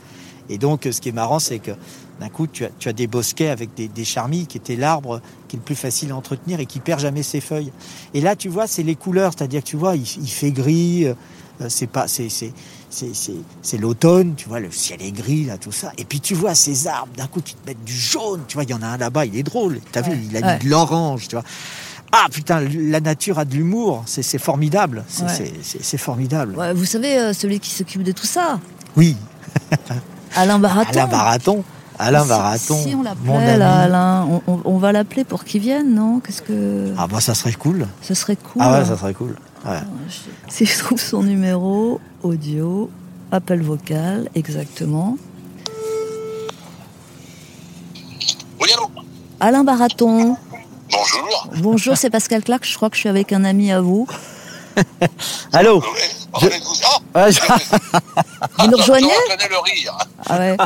[0.48, 1.72] Et donc, ce qui est marrant, c'est que
[2.20, 5.20] d'un coup, tu as, tu as des bosquets avec des, des charmilles qui étaient l'arbre
[5.48, 7.72] qui est le plus facile à entretenir et qui perd jamais ses feuilles.
[8.14, 11.06] Et là, tu vois, c'est les couleurs, c'est-à-dire que tu vois, il, il fait gris,
[11.06, 11.14] euh,
[11.68, 12.52] c'est pas, c'est, c'est,
[13.62, 15.92] c'est, l'automne, tu vois, le ciel est gris, là, tout ça.
[15.98, 18.64] Et puis tu vois ces arbres, d'un coup, tu te mets du jaune, tu vois,
[18.64, 20.54] il y en a un là-bas, il est drôle, t'as vu, il a Ouais.
[20.58, 21.44] mis de l'orange, tu vois.
[22.12, 25.98] Ah putain, la nature a de l'humour, c'est, formidable, c'est, Ouais.
[25.98, 26.56] formidable.
[26.56, 28.58] Ouais, vous savez, euh, celui qui s'occupe de tout ça,
[28.96, 29.16] Oui,
[30.34, 30.90] Alain Baraton.
[30.90, 31.64] Alain Baraton,
[31.98, 36.20] Alain Baraton, Si on Alain, on, on- on va l'appeler pour qu'il vienne, non?
[36.20, 36.92] Qu'est-ce que.
[36.98, 37.86] Ah bah ça serait cool.
[38.02, 38.60] Ce serait cool.
[38.62, 39.36] Ah ouais, ça serait cool.
[39.64, 39.78] Ouais.
[40.48, 42.90] Si je trouve son numéro, audio,
[43.32, 45.16] appel vocal, exactement.
[48.60, 48.90] Oui, allô?
[49.40, 50.36] Alain Baraton,
[50.90, 51.48] Bonjour.
[51.62, 54.06] bonjour, c'est Pascal Clark, je crois que je suis avec un ami à vous.
[55.52, 56.74] Allô Oui, vous.
[57.14, 57.40] Ah, je-
[58.58, 59.08] Vous nous rejoignez
[59.40, 59.96] je le rire.
[60.28, 60.56] Ah ouais.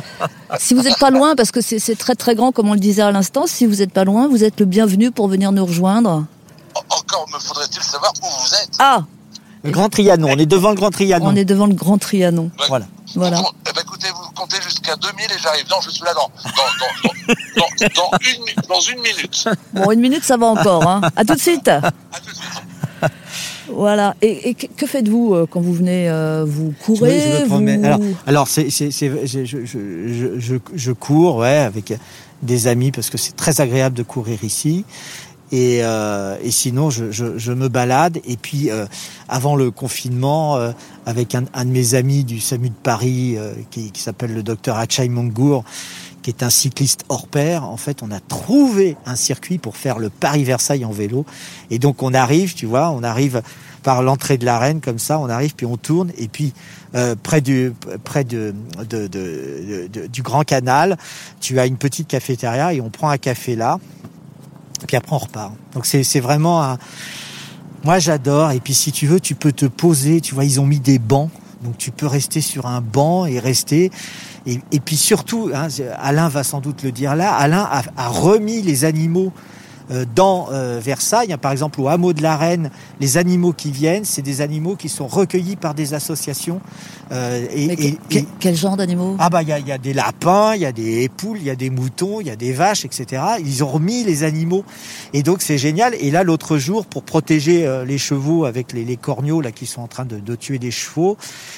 [0.58, 3.02] Si vous n'êtes pas loin, parce que c'est très très grand comme on le disait
[3.02, 6.24] à l'instant, si vous n'êtes pas loin, vous êtes le bienvenu pour venir nous rejoindre.
[6.88, 8.70] Encore me faudrait-il savoir où vous êtes?
[8.80, 9.02] Ah,
[9.62, 11.26] Le Grand Trianon, on est devant le Grand Trianon.
[11.26, 12.50] on est devant le Grand Trianon.
[12.58, 12.66] Ouais.
[12.68, 12.86] Voilà.
[13.14, 13.42] Voilà.
[13.68, 15.66] Eh ben, écoutez, vous comptez jusqu'à 2000 et j'arrive.
[15.70, 17.12] Non, je suis là dans, dans, dans,
[17.56, 19.48] dans, dans, dans une, mi- dans une minute.
[19.72, 20.86] Bon, une minute, ça va encore.
[20.88, 21.00] Hein.
[21.16, 21.68] À tout de suite.
[21.68, 23.12] À tout de suite.
[23.74, 24.14] Voilà.
[24.22, 27.46] Et, et que faites-vous euh, quand vous venez euh, Vous Je courez je me vous...
[27.48, 27.84] promène.
[27.84, 31.94] Alors, alors c'est, je, je, je, je, je cours ouais, avec
[32.42, 34.84] des amis parce que c'est très agréable de courir ici.
[35.52, 38.18] Et, euh, et sinon, je, je, je me balade.
[38.24, 38.86] Et puis, euh,
[39.28, 40.70] avant le confinement, euh,
[41.06, 43.36] avec un, un de mes amis du SAMU de Paris,
[43.70, 45.64] qui, qui s'appelle le docteur Achai Mongour,
[46.22, 49.98] qui est un cycliste hors pair, en fait, on a trouvé un circuit pour faire
[49.98, 51.24] le Paris-Versailles en vélo.
[51.70, 53.42] Et donc, on arrive, tu vois, on arrive
[53.82, 56.52] par l'entrée de l'arène comme ça, on arrive, puis on tourne, et puis
[56.94, 57.72] euh, près du
[58.04, 58.54] près de,
[58.86, 60.98] de, de- du Grand Canal,
[61.40, 63.78] tu as une petite cafétéria et on prend un café là,
[64.86, 65.54] puis après on repart.
[65.72, 66.76] Donc c'est c'est vraiment un...
[67.82, 70.66] Moi j'adore, et puis si tu veux, tu peux te poser, tu vois, ils ont
[70.66, 71.30] mis des bancs,
[71.62, 73.90] donc tu peux rester sur un banc et rester.
[74.46, 78.84] Et, puis surtout, hein, Alain va sans doute le dire là, Alain a, remis les
[78.84, 79.32] animaux
[80.14, 81.36] dans euh, Versailles.
[81.40, 84.88] Par exemple, au hameau de la Reine, les animaux qui viennent, c'est des animaux qui
[84.88, 86.60] sont recueillis par des associations.
[87.12, 89.16] Euh, et, Mais que- et- que- et- quel genre d'animaux?
[89.18, 91.50] Ah bah il y y a des lapins, il y a des poules, il y
[91.50, 93.22] a des moutons, il y a des vaches, etc.
[93.44, 94.64] Ils ont remis les animaux
[95.12, 95.94] et donc c'est génial.
[96.00, 99.66] Et là l'autre jour, pour protéger euh, les chevaux avec les, les corneaux là qui
[99.66, 101.16] sont en train de, de tuer des chevaux,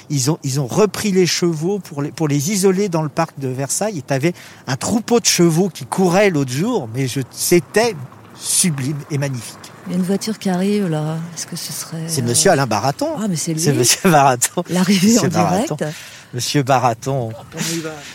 [0.09, 3.39] ils ont ils ont repris les chevaux pour les pour les isoler dans le parc
[3.39, 3.99] de Versailles.
[3.99, 4.33] Et t'avais
[4.67, 7.95] un troupeau de chevaux qui courait l'autre jour, mais je c'était
[8.43, 9.57] sublime et magnifique.
[9.87, 11.17] Il y a une voiture qui arrive là.
[11.37, 13.09] Est-ce que ce serait C'est euh, Monsieur Alain Baraton.
[13.19, 13.61] Ah, mais c'est lui.
[13.61, 14.65] C'est Monsieur Baraton.
[14.71, 15.75] L'arrivée en Monsieur Baraton.
[15.77, 15.97] direct.
[16.35, 17.31] Monsieur Baraton.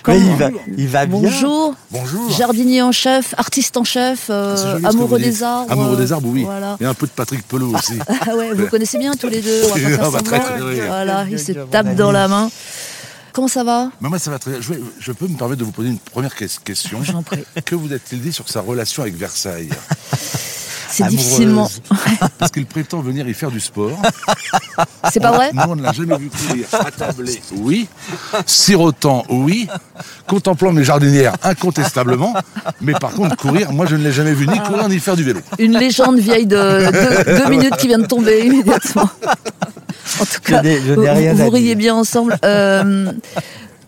[0.01, 1.19] Comment Mais il va, il va bien.
[1.19, 1.75] Bonjour.
[1.91, 2.31] Bonjour.
[2.31, 5.71] Jardinier en chef, artiste en chef, euh, ce que amoureux des arbres.
[5.71, 6.43] Amoureux euh, des arbres, oui.
[6.43, 6.77] Voilà.
[6.81, 7.99] Et un peu de Patrick Pelot aussi.
[8.29, 9.61] Ah ouais, vous connaissez bien tous les deux.
[9.65, 10.87] On va pas faire Ah bah, très, très bien.
[10.87, 11.95] Voilà, ils se ami.
[11.95, 12.49] dans la main.
[13.37, 14.61] Comment ça va moi, ça va très bien.
[14.61, 17.03] Je, vais- je peux me permettre de vous poser une première que- question.
[17.03, 17.43] J'en prie.
[17.65, 19.69] Que vous a-t-il dit sur sa relation avec Versailles?
[20.89, 21.69] C'est difficilement.
[22.39, 24.01] Parce qu'il prétend venir y faire du sport.
[25.11, 26.67] C'est pas vrai Nous, on ne l'a jamais vu courir.
[26.73, 27.87] Attablé, oui.
[28.45, 29.67] Sirotant, oui.
[30.27, 32.33] Contemplant mes jardinières, incontestablement.
[32.81, 35.23] Mais par contre, courir, moi, je ne l'ai jamais vu ni courir ni faire du
[35.23, 35.39] vélo.
[35.59, 39.09] Une légende vieille de deux, deux minutes qui vient de tomber immédiatement.
[40.19, 42.37] En tout cas, je vous, n'ai rien vous riez bien ensemble.
[42.45, 43.11] Euh,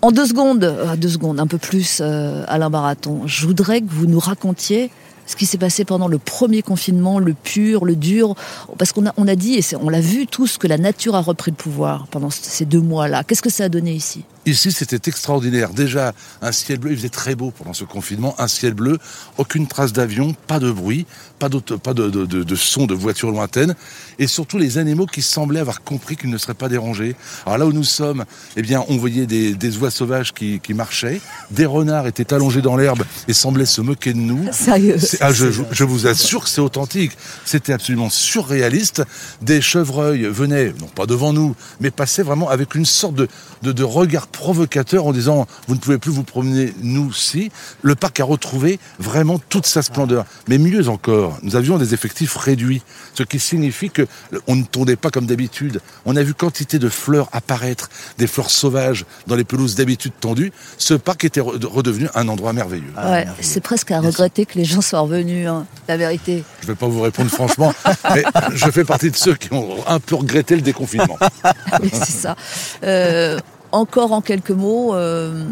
[0.01, 3.89] en deux secondes, euh, deux secondes, un peu plus, euh, Alain Baraton, je voudrais que
[3.89, 4.91] vous nous racontiez
[5.29, 8.33] ce qui s'est passé pendant le premier confinement, le pur, le dur,
[8.79, 11.21] parce qu'on a, on a dit, et on l'a vu tous, que la nature a
[11.21, 13.23] repris le pouvoir pendant ces deux mois-là.
[13.23, 14.23] Qu'est-ce que ça a donné ici?
[14.49, 15.69] Ici, c'était extraordinaire.
[15.73, 18.33] Déjà, un ciel bleu, il faisait très beau pendant ce confinement.
[18.39, 18.97] Un ciel bleu,
[19.37, 21.05] aucune trace d'avion, pas de bruit,
[21.37, 23.75] pas, de, de, de, de son de voitures lointaines.
[24.17, 27.15] Et surtout, les animaux qui semblaient avoir compris qu'ils ne seraient pas dérangés.
[27.45, 30.73] Alors là où nous sommes, eh bien, on voyait des, des oies sauvages qui, qui
[30.73, 31.21] marchaient.
[31.51, 34.51] Des renards étaient allongés dans l'herbe et semblaient se moquer de nous.
[34.51, 37.11] Sérieux ah, je, je- je vous assure que c'est authentique.
[37.45, 39.03] C'était absolument surréaliste.
[39.43, 43.27] Des chevreuils venaient, non pas devant nous, mais passaient vraiment avec une sorte de,
[43.61, 47.51] de, de regard provocateur en disant vous ne pouvez plus vous promener nous si.
[47.81, 50.25] Le parc a retrouvé vraiment toute sa splendeur.
[50.47, 52.81] Mais mieux encore, nous avions des effectifs réduits,
[53.13, 54.07] ce qui signifie que
[54.47, 55.81] on ne tournait pas comme d'habitude.
[56.05, 60.51] On a vu quantité de fleurs apparaître, des fleurs sauvages dans les pelouses d'habitude tendues.
[60.77, 62.83] Ce parc était re- redevenu un endroit merveilleux.
[62.95, 63.35] Ah, Ouais, merveilleux.
[63.41, 66.43] c'est presque à regretter que les gens soient revenus, hein, la vérité.
[66.61, 67.73] Je ne vais pas vous répondre franchement,
[68.15, 68.23] mais
[68.53, 71.17] je fais partie de ceux qui ont un peu regretté le déconfinement.
[71.91, 72.35] C'est ça.
[72.83, 73.37] Euh,
[73.71, 75.45] encore en quelques mots, euh,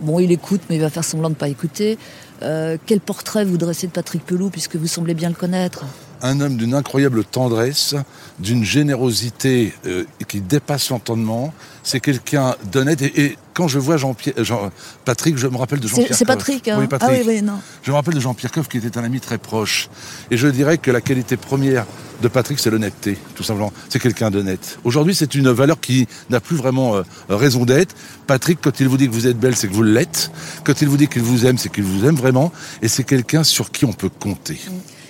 [0.00, 1.98] bon, il écoute, mais il va faire semblant de ne pas écouter.
[2.42, 5.84] Euh, quel portrait vous dressez de Patrick Pelou, puisque vous semblez bien le connaître?
[6.26, 7.94] Un homme d'une incroyable tendresse,
[8.38, 11.52] d'une générosité euh, qui dépasse l'entendement.
[11.82, 13.02] C'est quelqu'un d'honnête.
[13.02, 14.70] Et, et quand je vois Jean-Pierre, Jean,
[15.04, 16.16] Patrick, je me rappelle de Jean-Pierre.
[16.16, 16.24] c'est.
[16.24, 17.10] Patrick, hein Oui, Patrick.
[17.14, 17.60] Ah oui, oui, non.
[17.82, 19.90] Je me rappelle de Jean-Pierre Coff qui était un ami très proche.
[20.30, 21.84] Et je dirais que la qualité première
[22.22, 23.70] de Patrick, c'est l'honnêteté, tout simplement.
[23.90, 24.78] C'est quelqu'un d'honnête.
[24.84, 27.94] Aujourd'hui, c'est une valeur qui n'a plus vraiment euh, raison d'être.
[28.26, 30.30] Patrick, quand il vous dit que vous êtes belle, c'est que vous l'êtes.
[30.64, 32.50] Quand il vous dit qu'il vous aime, c'est qu'il vous aime vraiment.
[32.80, 34.58] Et c'est quelqu'un sur qui on peut compter.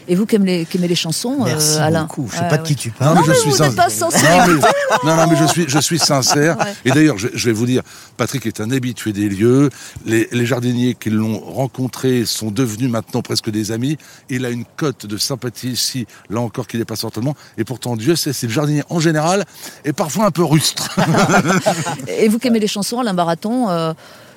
[0.06, 2.28] Et vous qui aimez les, qui aimez les chansons, euh, Merci Alain beaucoup.
[2.30, 3.16] Je sais Ouais, pas de qui tu parles.
[3.16, 4.58] Non, mais je suis vous sin- n'êtes pas censé Non,
[5.04, 6.56] mais, non, mais je suis, je suis sincère.
[6.84, 7.82] Et d'ailleurs, je, je vais vous dire,
[8.16, 9.70] Patrick est un habitué des lieux.
[10.04, 13.96] Les, les jardiniers qui l'ont rencontré sont devenus maintenant presque des amis.
[14.28, 17.34] Il a une cote de sympathie ici, là encore, qui dépasse certainement.
[17.56, 19.44] Et pourtant, Dieu sait, c'est le jardinier en général,
[19.84, 20.90] et parfois un peu rustre.
[22.08, 23.92] Et vous qui aimez les chansons, Alain Baraton, euh,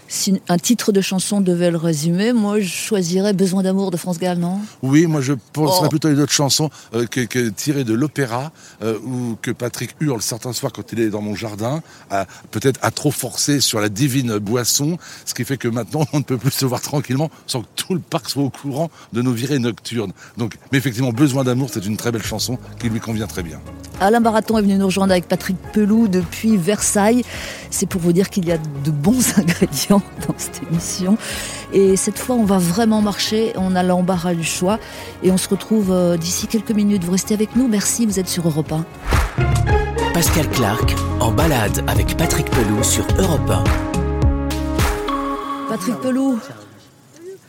[0.07, 4.19] Si un titre de chanson devait le résumer, moi je choisirais Besoin d'amour de France
[4.19, 4.59] Gall, non?
[4.81, 5.89] Oui, moi je penserais Oh.
[5.89, 9.95] plutôt à une autre chanson euh, que, que tirée de l'opéra, euh, ou que Patrick
[9.99, 11.81] hurle certains soirs quand il est dans mon jardin,
[12.51, 16.23] peut-être à trop forcer sur la divine boisson, ce qui fait que maintenant on ne
[16.23, 19.33] peut plus se voir tranquillement sans que tout le parc soit au courant de nos
[19.33, 20.13] virées nocturnes.
[20.37, 23.59] Donc, mais effectivement, Besoin d'amour, c'est une très belle chanson qui lui convient très bien.
[23.99, 27.23] Alain Baraton est venu nous rejoindre avec Patrick Pelou depuis Versailles.
[27.71, 29.96] C'est pour vous dire qu'il y a de bons ingrédients
[30.27, 31.17] dans cette émission.
[31.73, 33.53] Et cette fois, on va vraiment marcher.
[33.55, 34.79] On a l'embarras du choix.
[35.23, 37.03] Et on se retrouve euh, d'ici quelques minutes.
[37.03, 37.67] Vous restez avec nous.
[37.67, 38.85] Merci, vous êtes sur Europe 1.
[40.13, 43.63] Pascal Clark en balade avec Patrick Pelou sur Europe 1.
[45.69, 46.39] Patrick Pelou,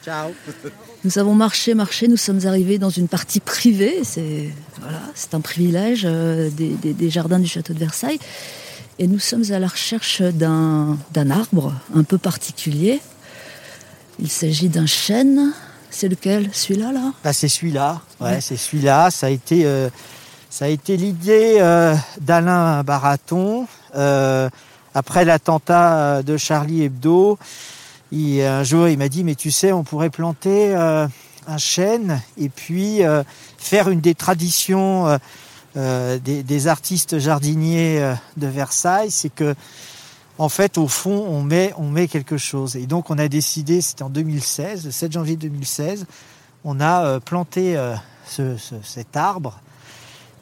[0.04, 0.30] Ciao.
[1.04, 2.08] nous avons marché, marché.
[2.08, 4.00] Nous sommes arrivés dans une partie privée.
[4.02, 8.18] C'est voilà, c'est un privilège euh, des, des- des jardins du château de Versailles.
[8.98, 13.00] Et nous sommes à la recherche d'un d'un arbre un peu particulier.
[14.18, 15.52] Il s'agit d'un chêne.
[15.90, 16.50] C'est lequel?
[16.52, 17.12] Celui-là, là?
[17.24, 18.00] Bah, c'est celui-là.
[18.20, 18.40] Ouais, Ouais.
[18.40, 19.10] c'est celui-là.
[19.10, 19.88] Ça a été, euh,
[20.50, 24.50] ça a été l'idée euh, d'Alain Baraton euh,
[24.94, 27.38] après l'attentat de Charlie Hebdo.
[28.12, 32.48] Il, un jour, il m'a dit, mais tu sais, on pourrait planter un chêne et
[32.48, 33.00] puis
[33.58, 35.18] faire une des traditions
[35.76, 39.54] des, des artistes jardiniers euh, de Versailles, c'est que
[40.40, 42.76] en fait, au fond, on met, on met quelque chose.
[42.76, 46.06] Et donc, on a décidé, c'était en 2016, le 7 janvier 2016,
[46.64, 49.60] on a euh, planté euh, ce- ce- cet arbre.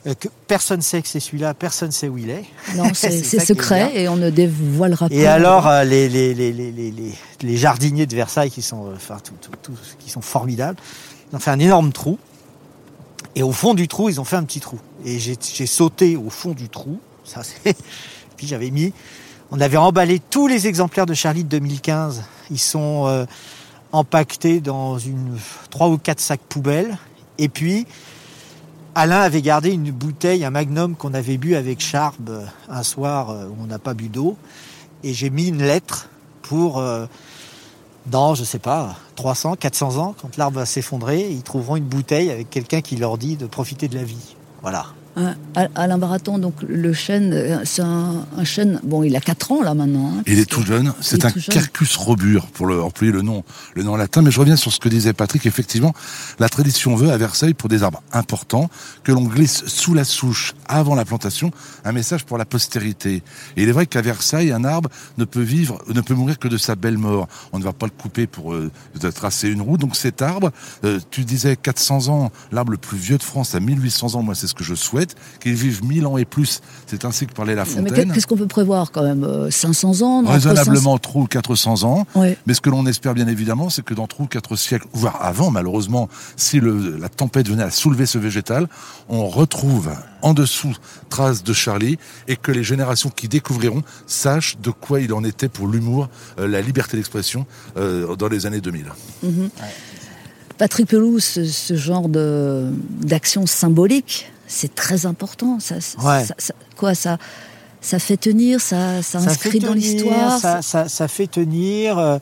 [0.06, 2.44] euh, que personne ne sait que c'est celui-là, personne ne sait où il est.
[2.76, 5.14] Non, c'est secret et on ne dévoilera pas.
[5.14, 8.88] Et alors, euh, les, les, les, les, les, les- les jardiniers de Versailles, qui sont,
[8.88, 10.78] euh, enfin, tout- qui sont formidables,
[11.32, 12.18] ils ont fait un énorme trou.
[13.36, 14.80] Et au fond du trou, ils ont fait un petit trou.
[15.04, 16.98] Et j'ai sauté au fond du trou.
[18.36, 18.92] Puis j'avais mis.
[19.50, 22.24] On avait emballé tous les exemplaires de Charlie de 2015.
[22.50, 23.26] Ils sont euh,
[23.92, 25.36] empaquetés dans une
[25.70, 26.98] trois ou quatre sacs poubelles.
[27.38, 27.86] Et puis,
[28.94, 33.28] Alain avait gardé une bouteille, un magnum qu'on avait bu avec Charb euh, un soir
[33.28, 34.38] euh, où on n'a pas bu d'eau.
[35.04, 36.08] Et j'ai mis une lettre
[36.40, 37.04] pour, euh,
[38.10, 42.30] dans, je sais pas, 300, 400 ans, quand l'arbre va s'effondrer, ils trouveront une bouteille
[42.30, 44.36] avec quelqu'un qui leur dit de profiter de la vie.
[44.62, 44.86] Voilà.
[45.54, 48.80] Al- Alain Baraton, donc le chêne, euh, c'est un, un chêne.
[48.84, 50.12] Bon, il a 4 ans là maintenant.
[50.18, 51.30] hein, Il est tout jeune, c'est est un.
[51.30, 53.42] Quercus robur, pour le, employer le nom,
[53.74, 54.20] le nom latin.
[54.20, 55.46] Mais je reviens sur ce que disait Patrick.
[55.46, 55.94] Effectivement,
[56.38, 58.68] la tradition veut à Versailles, pour des arbres importants,
[59.04, 61.50] que l'on glisse sous la souche, avant la plantation,
[61.84, 63.22] un message pour la postérité.
[63.56, 66.48] Et il est vrai qu'à Versailles, un arbre ne peut vivre, ne peut mourir que
[66.48, 67.28] de sa belle mort.
[67.52, 68.70] On ne va pas le couper pour euh,
[69.14, 69.78] tracer une roue.
[69.78, 70.50] Donc cet arbre,
[70.84, 74.34] euh, tu disais 400 ans, l'arbre le plus vieux de France à 1800 ans, moi
[74.34, 76.60] c'est ce que je souhaite, qu'il vive 1000 ans et plus.
[76.86, 78.12] C'est ainsi que parlait La Mais Fontaine.
[78.12, 81.76] qu'est-ce qu'on peut prévoir quand même euh, 500 ans non, entre Raisonnablement trop 400 ans.
[81.76, 82.38] 500 Ouais.
[82.46, 85.50] Mais ce que l'on espère bien évidemment, c'est que dans trop quatre siècles, voire avant
[85.50, 88.68] malheureusement, si le, la tempête venait à soulever ce végétal,
[89.08, 89.90] on retrouve
[90.22, 90.55] en dessous
[91.10, 95.48] traces de Charlie et que les générations qui découvriront sachent de quoi il en était
[95.48, 98.86] pour l'humour, euh, la liberté d'expression euh, dans les années 2000.
[100.58, 102.70] Patrick Pelou, ce, ce genre de
[103.02, 105.60] d'action symbolique, c'est très important.
[105.60, 106.24] Ça, ça- Ouais.
[106.24, 107.18] ça- ça- quoi, ça,
[107.82, 110.38] ça fait tenir, ça, ça, Ça inscrit dans l'histoire.
[110.38, 111.98] Ça, ça, ça fait tenir.
[111.98, 112.18] euh,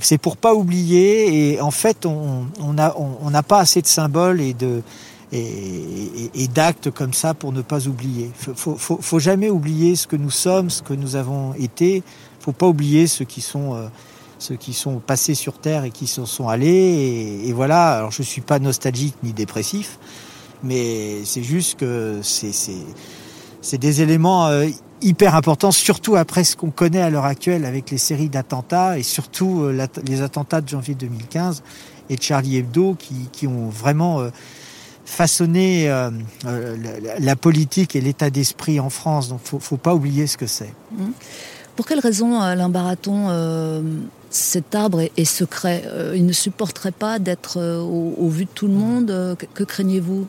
[0.00, 1.52] C'est pour pas oublier.
[1.54, 4.80] Et en fait, on on a on on n'a pas assez de symboles et de
[5.32, 8.30] et, et- et d'actes comme ça pour ne pas oublier.
[8.34, 12.02] Faut, faut, faut, jamais oublier ce que nous sommes, ce que nous avons été.
[12.40, 13.88] Faut pas oublier ceux qui sont euh,
[14.38, 16.68] ceux qui sont passés sur terre et qui s'en sont allés.
[16.68, 17.92] Et, et voilà.
[17.98, 19.98] Alors je suis pas nostalgique ni dépressif,
[20.62, 22.52] mais c'est juste que c'est
[23.60, 24.66] c'est des éléments euh,
[25.02, 29.02] hyper importants, surtout après ce qu'on connaît à l'heure actuelle avec les séries d'attentats et
[29.04, 31.62] surtout euh, les attentats de janvier 2015
[32.10, 34.30] et de Charlie Hebdo qui, qui ont vraiment euh,
[35.04, 36.10] façonné euh,
[36.46, 39.28] euh, la, la politique et l'état d'esprit en France.
[39.28, 40.72] Donc faut, faut pas oublier ce que c'est.
[41.76, 43.82] Pour quelle raison, Alain Baraton, euh,
[44.30, 48.44] cet arbre est, est secret Euh, Il ne supporterait pas d'être euh, au, au vu
[48.44, 50.26] de tout le monde euh, Que, que craignez-vous?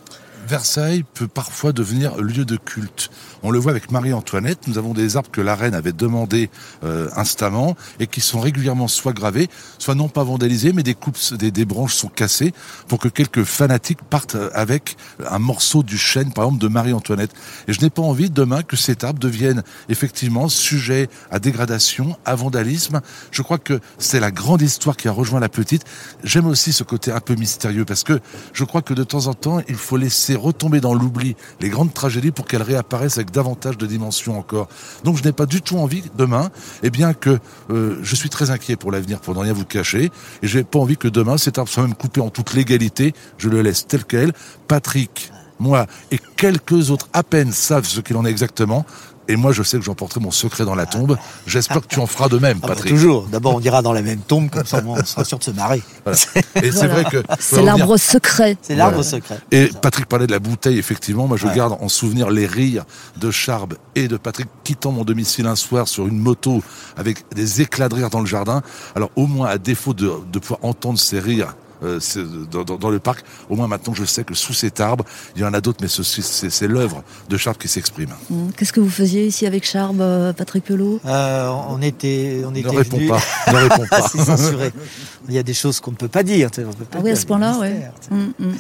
[0.48, 3.10] Versailles peut parfois devenir lieu de culte.
[3.44, 4.68] On le voit avec Marie-Antoinette.
[4.68, 6.50] Nous avons des arbres que la reine avait demandé
[6.84, 11.18] euh, instamment et qui sont régulièrement soit gravés, soit non pas vandalisés, mais des coupes,
[11.36, 12.54] des, branches sont cassées
[12.88, 14.96] pour que quelques fanatiques partent avec
[15.30, 17.32] un morceau du chêne, par exemple, de Marie-Antoinette.
[17.68, 22.36] Et je n'ai pas envie demain que cet arbre devienne effectivement sujet à dégradation, à
[22.36, 23.02] vandalisme.
[23.32, 25.84] Je crois que c'est la grande histoire qui a rejoint la petite.
[26.24, 28.20] J'aime aussi ce côté un peu mystérieux parce que
[28.54, 31.70] je crois que de temps en temps, il faut laisser laisser retomber dans l'oubli les
[31.70, 34.70] grandes tragédies pour qu'elles réapparaissent avec davantage de dimensions encore.
[35.04, 36.50] Donc je n'ai pas du tout envie demain,
[36.84, 40.12] eh bien que euh, je suis très inquiet pour l'avenir, pour ne rien vous cacher,
[40.42, 43.14] et j'ai pas envie que demain cet arbre soit même coupé en toute légalité.
[43.38, 44.32] Je le laisse tel quel.
[44.68, 48.86] Patrick, moi et quelques autres à peine savent ce qu'il en est exactement.
[49.28, 51.18] Et moi, je sais que j'emporterai mon secret dans la tombe.
[51.48, 52.92] J'espère que tu en feras de même, Ah bah, Patrick.
[52.94, 53.24] toujours.
[53.28, 55.82] D'abord, on ira dans la même tombe, comme ça, on sera sûr de se marrer.
[56.04, 56.18] Voilà.
[56.56, 56.94] Et c'est Voilà.
[56.94, 58.58] vrai que C'est l'arbre secret.
[58.62, 59.40] C'est l'arbre secret.
[59.52, 61.28] Et Patrick parlait de la bouteille, effectivement.
[61.28, 61.56] Moi, je Ouais.
[61.56, 62.86] garde en souvenir les rires
[63.18, 66.62] de Charb et de Patrick quittant mon domicile un soir sur une moto
[66.98, 68.62] avec des éclats de rire dans le jardin.
[68.96, 72.00] Alors, au moins, à défaut de, de pouvoir entendre ces rires euh,
[72.52, 75.04] dans, dans- dans le parc, au moins maintenant, je sais que sous cet arbre,
[75.36, 78.10] il y en a d'autres, mais c'est c'est l'œuvre de Charb qui s'exprime.
[78.32, 81.00] Hum, Qu'est-ce que vous faisiez ici avec Charb, euh, Patrick Pelot?
[81.06, 84.08] Euh, on était, on Ne était réponds venus- pas, ne réponds pas.
[84.08, 84.72] c'est censuré.
[85.28, 86.50] Il y a des choses qu'on ne peut pas dire.
[86.52, 87.90] tu sais, on peut pas Ah oui, à ce point-là, sais.
[88.12, 88.56] Hum, hum.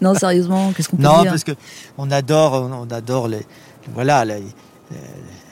[0.00, 1.30] non, sérieusement, qu'est-ce qu'on peut Non, dire?
[1.32, 1.52] parce que
[1.96, 3.44] on adore, on on adore les,
[3.94, 4.42] voilà, les,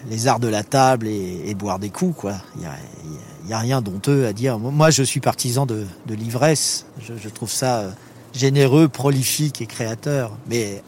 [0.09, 2.35] les arts de la table et, et boire des coups, quoi.
[2.57, 2.75] Il y a,
[3.05, 3.19] il y a
[3.55, 4.59] rien d'honteux à dire.
[4.59, 6.87] Moi, je suis partisan de, de l'ivresse.
[7.01, 7.91] Je, je trouve ça euh,
[8.33, 10.83] généreux, prolifique et créateur, mais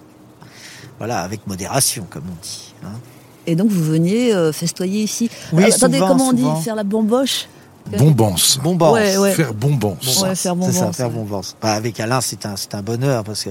[0.98, 2.74] voilà, avec modération, comme on dit.
[2.84, 2.98] hein.
[3.46, 5.30] Et donc vous veniez euh, festoyer ici.
[5.52, 6.58] Oui, attendez, souvent, comment on souvent.
[6.58, 7.48] dit Faire la bamboche
[7.96, 8.58] Bombance.
[8.62, 9.32] Bon, bah, Ouais, ouais.
[9.32, 10.20] Faire bombance.
[10.20, 11.12] Ouais, faire c'est ça, bombance, faire ouais.
[11.14, 11.56] bombance.
[11.62, 13.50] Bah, avec Alain, c'est un, c'est un bonheur parce que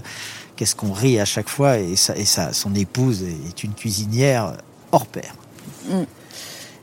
[0.56, 4.54] qu'est-ce qu'on rit à chaque fois et, ça, et ça, son épouse est une cuisinière
[4.92, 5.34] hors pair.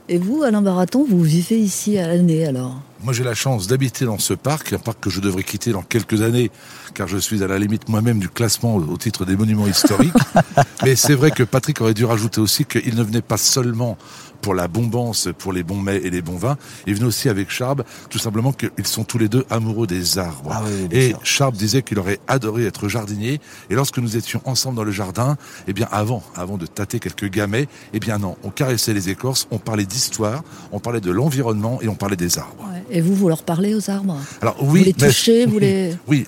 [0.06, 2.78] Et vous, Alain Baraton, vous vivez ici à l'année alors?
[3.02, 5.80] Moi, j'ai la chance d'habiter dans ce parc, un parc que je devrais quitter dans
[5.80, 6.50] quelques années,
[6.92, 10.12] car je suis à la limite moi-même du classement au au titre des monuments historiques.
[10.84, 13.96] Mais c'est vrai que Patrick aurait dû rajouter aussi qu'il ne venait pas seulement
[14.44, 17.50] pour la bombance, pour les bons mets et les bons vins, il venait aussi avec
[17.50, 20.50] Charb, tout simplement qu'ils sont tous les deux amoureux des arbres.
[20.52, 21.20] Ah oui, oui, bien et sûr.
[21.24, 23.40] Charb disait qu'il aurait adoré être jardinier,
[23.70, 27.30] et lorsque nous étions ensemble dans le jardin, eh bien avant, avant de tâter quelques
[27.30, 30.42] gamets, eh bien non, on caressait les écorces, on parlait d'histoire,
[30.72, 32.68] on parlait de l'environnement et on parlait des arbres.
[32.90, 34.18] Et vous, vous leur parlez aux arbres?
[34.42, 35.96] Alors Vous oui, les mais- touchez, vous les...
[36.06, 36.26] oui.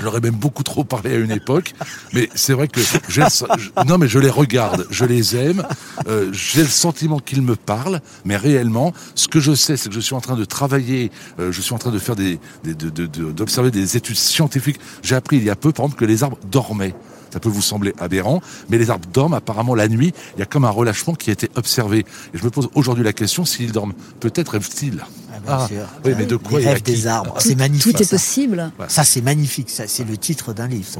[0.00, 1.72] J'aurais même beaucoup trop parlé à une époque,
[2.12, 3.22] mais c'est vrai que j'ai
[3.86, 5.64] non mais je les regarde, je les aime,
[6.08, 9.94] euh, j'ai le sentiment qu'ils me parlent, mais réellement, ce que je sais, c'est que
[9.94, 11.10] je suis en train de travailler,
[11.40, 14.16] euh, je suis en train de faire des, des- de- de- de- d'observer des études
[14.16, 14.78] scientifiques.
[15.02, 16.94] J'ai appris il y a peu, par exemple, que les arbres dormaient.
[17.32, 20.12] Ça peut vous sembler aberrant, mais les arbres dorment apparemment la nuit.
[20.36, 22.00] Il y a comme un relâchement qui a été observé.
[22.34, 23.92] Et je me pose aujourd'hui la question s'ils dorment.
[24.20, 25.02] Peut-être rêvent-ils?
[25.46, 25.76] bien sûr.
[26.04, 27.94] oui, mais de Les quoi a rêves des arbres, c'est magnifique.
[27.96, 28.16] Tout est ça.
[28.16, 28.70] possible.
[28.88, 29.70] Ça, c'est magnifique.
[29.70, 30.86] Ça, c'est le titre d'un livre.
[30.88, 30.98] ça,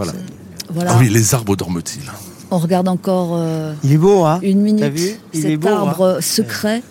[0.70, 0.92] Voilà.
[0.92, 2.10] Ah oui, les arbres dorment-ils?
[2.50, 4.38] On regarde encore euh, Il est beau, hein?
[4.42, 5.10] une minute T'as vu?
[5.34, 5.76] Il est cet hein?
[5.76, 6.82] arbre secret.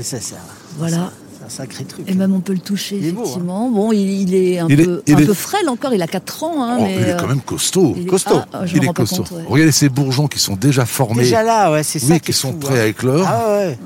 [0.00, 0.38] Ça, c'est un-
[0.78, 1.12] Voilà.
[1.52, 2.08] Sacré truc.
[2.10, 3.24] Et même on peut le toucher, Il est beau, hein.
[3.24, 3.70] effectivement.
[3.70, 6.02] Bon, il, il est un, Il est- peu, il un est- peu frêle encore, il
[6.02, 6.62] a 4 ans.
[6.64, 7.94] Hein, Oh, mais, Il est quand même costaud.
[7.96, 8.40] il est- costaud.
[8.52, 9.16] Ah, Il est costaud.
[9.22, 9.42] compte, ouais.
[9.48, 11.22] Regardez ces bourgeons qui sont déjà formés.
[11.24, 12.12] Déjà là, ouais, c'est ça.
[12.12, 12.84] oui, qui sont fou, prêts hein.
[12.84, 13.24] à éclore.
[13.28, 13.78] Ah ouais.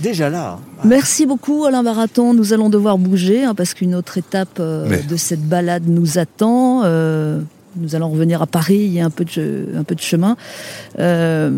[0.00, 0.58] Déjà là.
[0.84, 2.32] Merci beaucoup Alain Baraton.
[2.34, 6.18] Nous allons devoir bouger hein, parce qu'une autre étape euh, Mais- de cette balade nous
[6.18, 6.82] attend.
[6.84, 7.40] Euh,
[7.76, 10.36] nous allons revenir à Paris, il y a un peu de, un peu de chemin.
[10.98, 11.50] Euh,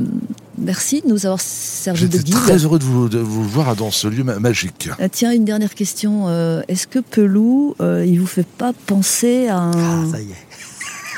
[0.60, 2.34] merci de nous avoir servi de J'étais guide.
[2.36, 4.88] très heureux de vous, de vous voir dans ce lieu ma- magique.
[5.00, 6.26] Ah, tiens, une dernière question.
[6.28, 10.30] Euh, Est-ce que Pelou, euh, il vous fait pas penser à un, Ah, ça y
[10.30, 10.36] est.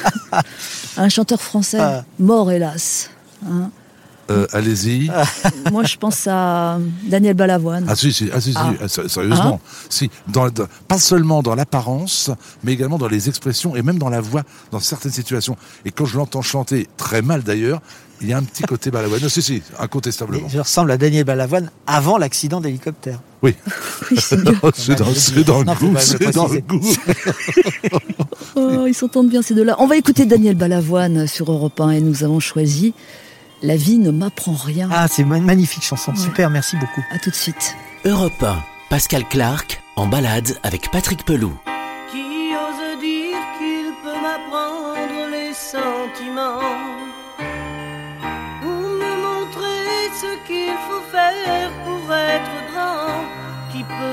[0.33, 2.05] à un chanteur français Ah.
[2.19, 3.11] mort hélas
[3.47, 3.71] hein
[4.31, 5.11] Euh, Allez-y.
[5.73, 6.79] Moi, je pense à
[7.09, 7.85] Daniel Balavoine.
[7.89, 8.73] Ah si, si, ah, si, si, Ah.
[8.81, 9.61] ah, sé- sérieusement.
[9.91, 12.31] si, dans, dans- pas seulement dans l'apparence,
[12.63, 15.57] mais également dans les expressions et même dans la voix, dans certaines situations.
[15.85, 17.83] Et quand je l'entends chanter, très mal d'ailleurs,
[18.23, 19.21] il y a un petit côté balavoine.
[19.21, 20.49] Non, si, si, Mais incontestablement.
[20.49, 23.21] je ressemble à Daniel Balavoine avant l'accident d'hélicoptère.
[23.43, 23.55] Oui,
[24.11, 26.81] Oui, c'est dans, le dans goût, c'est dans le goût.
[28.55, 29.77] Oh, ils s'entendent bien ces deux-là.
[29.79, 32.93] On va écouter Daniel Balavoine sur Europe 1 et nous avons choisi
[33.63, 34.89] La vie ne m'apprend rien.
[34.93, 36.15] Ah, c'est une magnifique chanson.
[36.15, 37.03] Super, merci beaucoup.
[37.11, 37.75] À tout de suite.
[38.05, 41.55] Europe 1, Pascal Clark, en balade avec Patrick Peloux.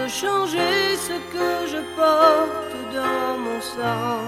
[0.10, 4.26] Changer ce que je porte dans mon sang.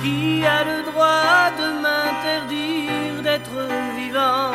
[0.00, 3.60] Qui a le droit de m'interdire d'être
[3.98, 4.52] vivant?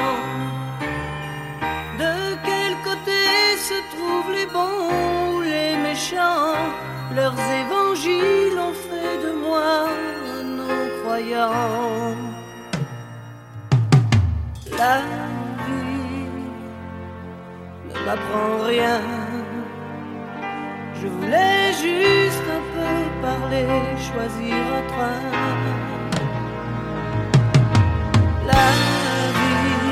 [1.99, 2.15] De
[2.47, 3.21] quel côté
[3.69, 4.89] se trouvent les bons
[5.35, 6.55] ou les méchants?
[7.15, 9.89] Leurs évangiles ont fait de moi
[10.39, 12.15] un non-croyant.
[18.11, 18.99] Ne m'apprend rien.
[21.01, 25.21] Je voulais juste un peu parler choisir un train.
[28.47, 28.67] La
[29.37, 29.87] vie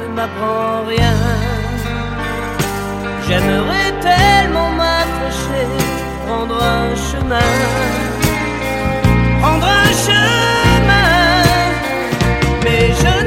[0.00, 1.16] ne m'apprend rien.
[3.26, 5.66] J'aimerais tellement m'approcher,
[6.26, 7.52] prendre un chemin,
[9.40, 11.42] prendre un chemin,
[12.62, 13.23] mais je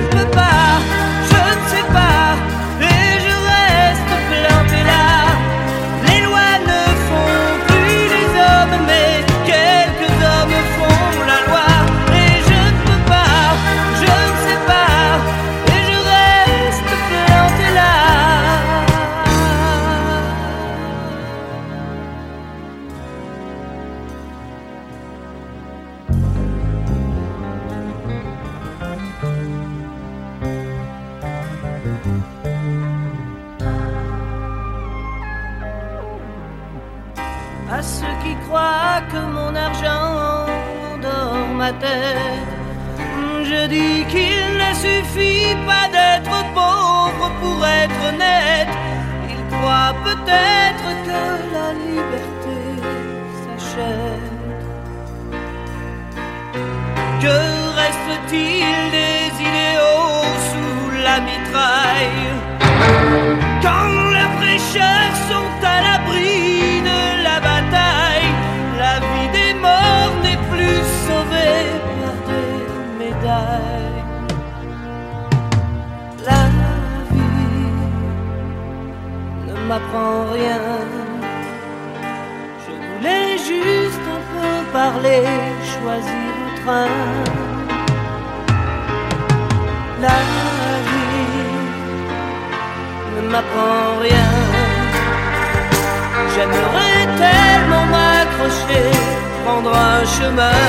[44.70, 48.74] ne suffit pas d'être pauvre pour être honnête.
[49.30, 51.22] Ils croient peut-être que
[51.56, 52.58] la liberté
[53.42, 54.36] s'achète.
[57.24, 57.38] Que
[57.82, 62.30] reste-t-il des idéaux sous la mitraille?
[63.62, 68.32] Quand les prêcheurs sont à l'abri de la bataille,
[68.78, 71.66] la vie des morts n'est plus sauvée
[72.00, 72.60] par des
[73.00, 73.97] médailles.
[79.68, 80.62] M'apprend rien.
[82.64, 85.24] Je voulais juste un peu parler,
[85.74, 86.88] choisir un train.
[90.06, 90.20] La
[90.88, 91.48] vie
[93.16, 94.32] ne m'apprend rien.
[96.34, 98.86] J'aimerais tellement m'accrocher,
[99.44, 100.62] prendre un chemin,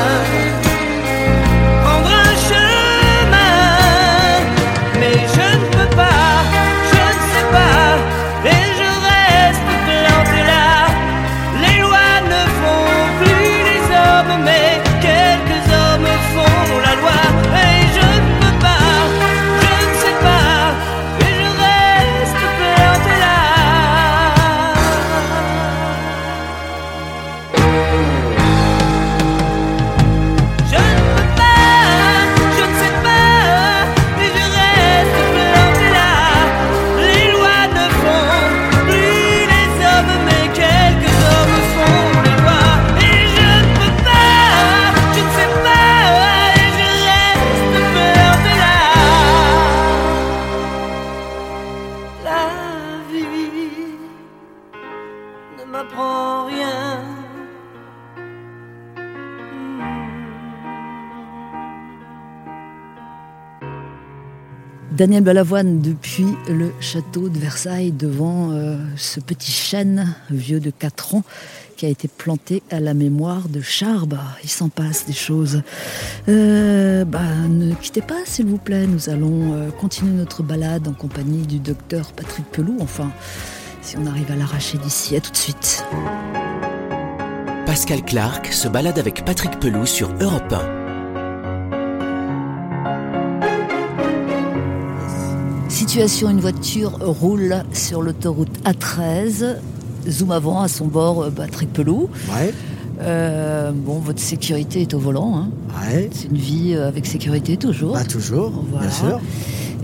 [64.99, 71.15] Daniel Balavoine depuis le château de Versailles devant euh, ce petit chêne vieux de 4
[71.15, 71.23] ans
[71.77, 74.19] qui a été planté à la mémoire de Charbe.
[74.43, 75.63] Il s'en passe des choses.
[76.29, 78.89] Euh, bah, ne quittez pas s'il vous plaît.
[78.89, 82.79] Nous allons euh, continuer notre balade en compagnie du docteur Patrick Pelou.
[82.81, 83.13] Enfin,
[83.83, 85.15] si on arrive à l'arracher d'ici.
[85.15, 85.85] À tout de suite.
[87.67, 90.88] Pascal Clark se balade avec Patrick Pelou sur Europe 1.
[95.93, 99.57] Situation, une voiture roule sur l'autoroute A13.
[100.07, 102.11] Zoom avant, à son bord, euh, Patrick Pelou.
[102.31, 102.53] Ouais,
[103.01, 105.35] Euh, bon, votre sécurité est au volant.
[105.35, 105.49] hein.
[105.91, 106.11] ouais.
[106.13, 107.97] C'est une vie euh, avec sécurité toujours.
[108.07, 108.87] Toujours, Voilà.
[108.87, 109.21] bien sûr.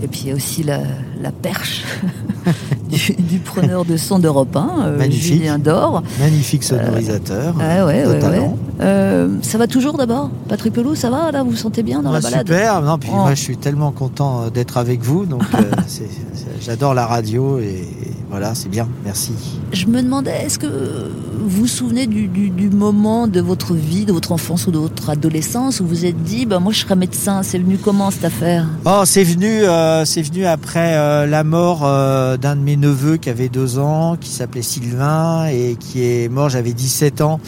[0.03, 0.81] Et puis il y a aussi la,
[1.19, 1.83] la perche
[2.89, 5.33] du, du preneur de son d'Europe 1, euh, Magnifique.
[5.35, 6.03] Julien Dor.
[6.19, 7.55] Magnifique sonorisateur.
[7.59, 8.19] Ah ouais, de ouais, ouais.
[8.19, 8.57] talent.
[8.81, 10.29] Euh, ça va toujours d'abord?
[10.49, 11.43] Patrick Pelou, ça va là?
[11.43, 12.47] Vous vous sentez bien dans la balade?
[12.47, 12.81] super.
[12.81, 13.17] Non, puis Oh.
[13.17, 15.25] moi, je suis tellement content euh, d'être avec vous.
[15.25, 15.61] Donc, euh,
[16.61, 18.87] j'adore la radio et, et voilà, c'est bien.
[19.05, 19.31] Merci.
[19.71, 24.05] Je me demandais, est-ce que vous vous souvenez du, du- du moment de votre vie,
[24.05, 26.79] de votre enfance ou de votre adolescence où vous vous êtes dit, bah, moi je
[26.81, 28.67] serais médecin C'est venu comment cette affaire?
[28.85, 33.17] Oh, c'est venu, euh, c'est venu après euh, la mort euh, d'un de mes neveux
[33.17, 36.49] qui avait deux ans, qui s'appelait Sylvain et qui est mort.
[36.49, 37.39] J'avais 17 ans.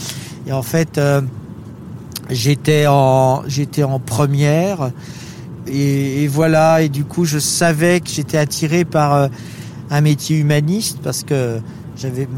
[0.47, 1.21] Et en fait, euh,
[2.29, 4.91] j'étais en, en première.
[5.67, 6.81] Et, voilà.
[6.81, 9.27] Et du coup, je savais que j'étais attiré par euh,
[9.89, 11.59] un métier humaniste parce que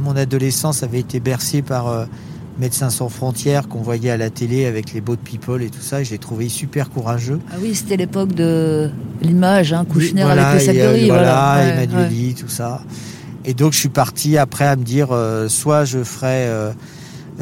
[0.03, 2.05] mon adolescence avait été bercée par euh,
[2.59, 6.01] Médecins sans frontières qu'on voyait à la télé avec les boat people et tout ça.
[6.01, 7.39] Et je l'ai trouvé super courageux.
[7.51, 8.91] Ah oui, c'était l'époque de
[9.21, 11.07] l'image, hein, Kouchner Voilà, avec les sacs de riz.
[11.07, 11.83] Voilà, Ouais, ouais.
[11.85, 12.81] Emmanueli, tout ça.
[13.45, 16.71] Et donc je suis parti après à me dire, euh, soit je ferai euh,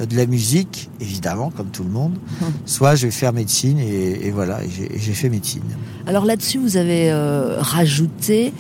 [0.08, 2.14] de la musique, évidemment, comme tout le monde,
[2.66, 5.64] soit je vais faire médecine et, et voilà, et j'ai et j'ai fait médecine.
[6.06, 8.54] Alors là-dessus, vous avez euh, rajouté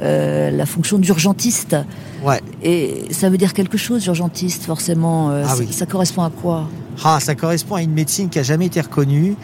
[0.00, 1.76] euh, la fonction d'urgentiste.
[2.24, 2.40] Ouais.
[2.62, 5.30] Et ça veut dire quelque chose, urgentiste, forcément.
[5.30, 5.68] euh, Ah ça, oui.
[5.72, 6.68] ça correspond à quoi?
[7.04, 9.36] Ah, ça correspond à une médecine qui a jamais été reconnue.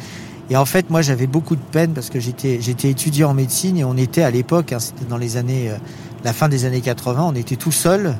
[0.50, 3.76] Et en fait, moi, j'avais beaucoup de peine parce que j'étais j'étais étudiant en médecine
[3.76, 5.74] et on était à l'époque, hein, c'était dans les années, euh,
[6.24, 8.16] la fin des années 80, on était tout seul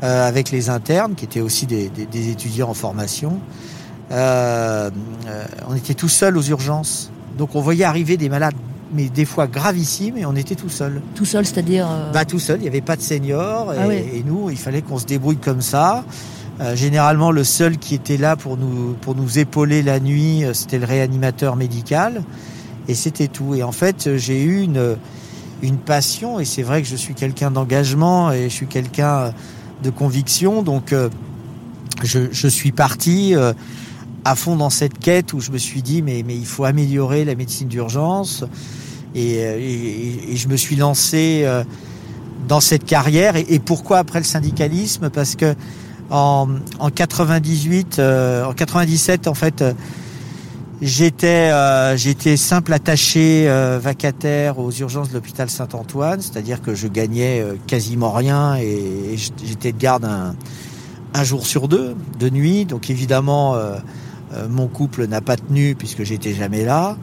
[0.00, 3.40] avec les internes qui étaient aussi des, des- des étudiants en formation.
[4.10, 7.10] On était tout seul aux urgences.
[7.36, 8.54] Donc on voyait arriver des malades,
[8.94, 11.02] mais des fois gravissimes, et on était tout seul.
[11.14, 11.86] Tout seul, c'est-à-dire.
[11.90, 14.56] euh, Bah tout seul, il n'y avait pas de seniors et, Ah et nous, il
[14.56, 16.04] fallait qu'on se débrouille comme ça.
[16.60, 20.52] Euh, généralement, le seul qui était là pour nous pour nous épauler la nuit, euh,
[20.54, 22.22] c'était le réanimateur médical,
[22.88, 23.54] et c'était tout.
[23.54, 24.96] Et en fait, euh, j'ai eu une
[25.62, 29.32] une passion, et c'est vrai que je suis quelqu'un d'engagement et je suis quelqu'un
[29.82, 31.08] de conviction, donc euh,
[32.02, 33.34] je, je suis parti.
[34.28, 36.64] Euh, à fond dans cette quête où je me suis dit mais mais il faut
[36.64, 38.44] améliorer la médecine d'urgence
[39.14, 41.64] et, euh, je me suis lancé euh,
[42.46, 43.36] dans cette carrière.
[43.36, 45.10] Et, pourquoi après le syndicalisme?
[45.10, 45.54] Parce que
[46.10, 46.48] en,
[46.78, 49.72] en 98, euh, en 97, en fait, euh,
[50.80, 56.88] j'étais euh, j'étais simple attaché euh, vacataire aux urgences de l'hôpital Saint-Antoine, c'est-à-dire que je
[56.88, 60.34] gagnais euh, quasiment rien et, et j'étais de garde un,
[61.14, 62.64] un jour sur deux de nuit.
[62.64, 63.78] Donc évidemment, euh, euh,
[64.48, 66.96] mon couple n'a pas tenu puisque j'étais jamais là.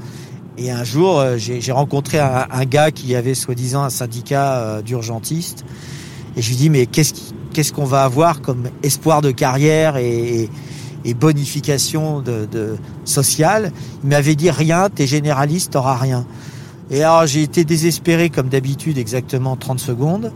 [0.57, 4.82] Et un jour, euh, j'ai rencontré un, un gars qui avait soi-disant un syndicat euh,
[4.82, 5.65] d'urgentistes.
[6.38, 10.49] Et je lui dis, mais qu'est-ce qu'on va avoir comme espoir de carrière et,
[11.03, 13.71] et bonification de, de sociale
[14.03, 16.26] Il m'avait dit, rien, t'es généraliste, t'auras rien.
[16.89, 20.32] Et alors j'ai été désespéré comme d'habitude, exactement 30 secondes.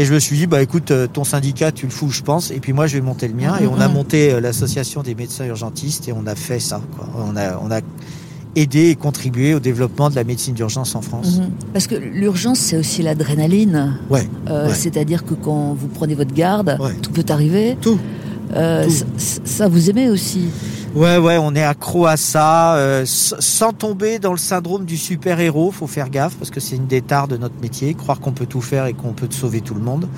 [0.00, 2.50] Et je me suis dit, bah écoute, euh, ton syndicat, tu le fous, je pense.
[2.52, 3.56] Et puis moi, je vais monter le mien.
[3.60, 3.94] Et on a Mhm.
[3.94, 6.80] monté euh, l'association des médecins urgentistes et on a fait ça.
[6.96, 7.08] Quoi.
[7.28, 7.80] On a, on a
[8.54, 11.38] aidé et contribué au développement de la médecine d'urgence en France.
[11.38, 11.50] mhm.
[11.72, 13.98] Parce que l'urgence, c'est aussi l'adrénaline.
[14.08, 14.28] Ouais.
[14.48, 14.74] Euh, Ouais.
[14.74, 16.94] C'est-à-dire que quand vous prenez votre garde, Ouais.
[17.02, 17.76] tout peut arriver.
[17.80, 17.98] Tout.
[18.54, 18.90] Euh, Tout.
[19.18, 20.42] Ça, ça, vous aimez aussi?
[20.98, 25.70] Ouais, ouais, on est accro à ça, euh, sans tomber dans le syndrome du super-héros.
[25.70, 28.46] Faut faire gaffe parce que c'est une des tares de notre métier, croire qu'on peut
[28.46, 30.08] tout faire et qu'on peut sauver tout le monde.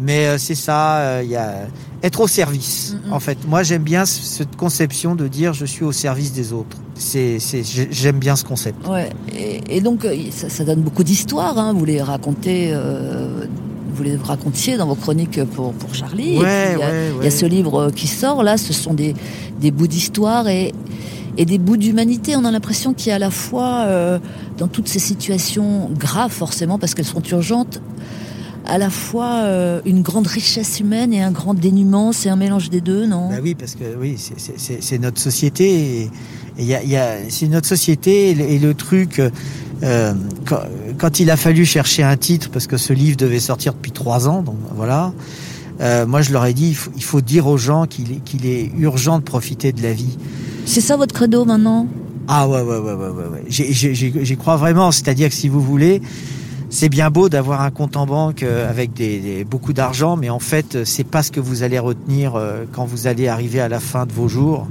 [0.00, 1.54] Mais euh, c'est ça, il y a
[2.02, 2.96] être au service.
[3.10, 6.76] En fait, moi j'aime bien cette conception de dire je suis au service des autres.
[6.96, 7.38] C'est,
[7.90, 8.86] j'aime bien ce concept.
[8.86, 9.08] Ouais.
[9.34, 11.58] Et, et donc, euh, ça, ça donne beaucoup d'histoires.
[11.58, 11.72] Hein.
[11.72, 12.70] Vous les racontez.
[12.72, 13.46] euh,
[13.94, 16.38] vous les racontiez dans vos chroniques pour, pour Charlie.
[16.38, 19.14] Ouais, il y ouais, a ce livre qui sort là, ce sont des,
[19.60, 20.72] des bouts d'histoire et,
[21.36, 22.36] et des bouts d'humanité.
[22.36, 24.18] On a l'impression qu'il y a à la fois, euh,
[24.58, 27.80] dans toutes ces situations graves forcément, parce qu'elles sont urgentes,
[28.66, 32.12] à la fois euh, une grande richesse humaine et un grand dénuement.
[32.12, 33.28] C'est un mélange des deux, non?
[33.30, 36.10] Bah oui, parce que oui, c'est- notre société.
[36.58, 39.20] Il y a, y a- c'est notre société et le, et le truc.
[39.82, 40.14] euh,
[40.46, 40.60] quand,
[40.98, 44.28] quand il a fallu chercher un titre, parce que ce livre devait sortir depuis trois
[44.28, 45.12] ans, donc voilà.
[45.80, 48.20] euh, moi, je leur ai dit, il faut, il faut dire aux gens qu'il est,
[48.24, 50.16] qu'il est urgent de profiter de la vie.
[50.64, 51.86] C'est ça votre credo maintenant?
[52.28, 53.24] Ah ouais, ouais, ouais, ouais, ouais.
[53.32, 53.42] ouais.
[53.48, 54.90] J'y crois vraiment.
[54.92, 56.00] C'est-à-dire que si vous voulez,
[56.74, 59.00] c'est bien beau d'avoir un compte en banque euh, avec
[59.48, 62.84] beaucoup d'argent, mais en fait, euh, c'est pas ce que vous allez retenir euh, quand
[62.84, 64.66] vous allez arriver à la fin de vos jours.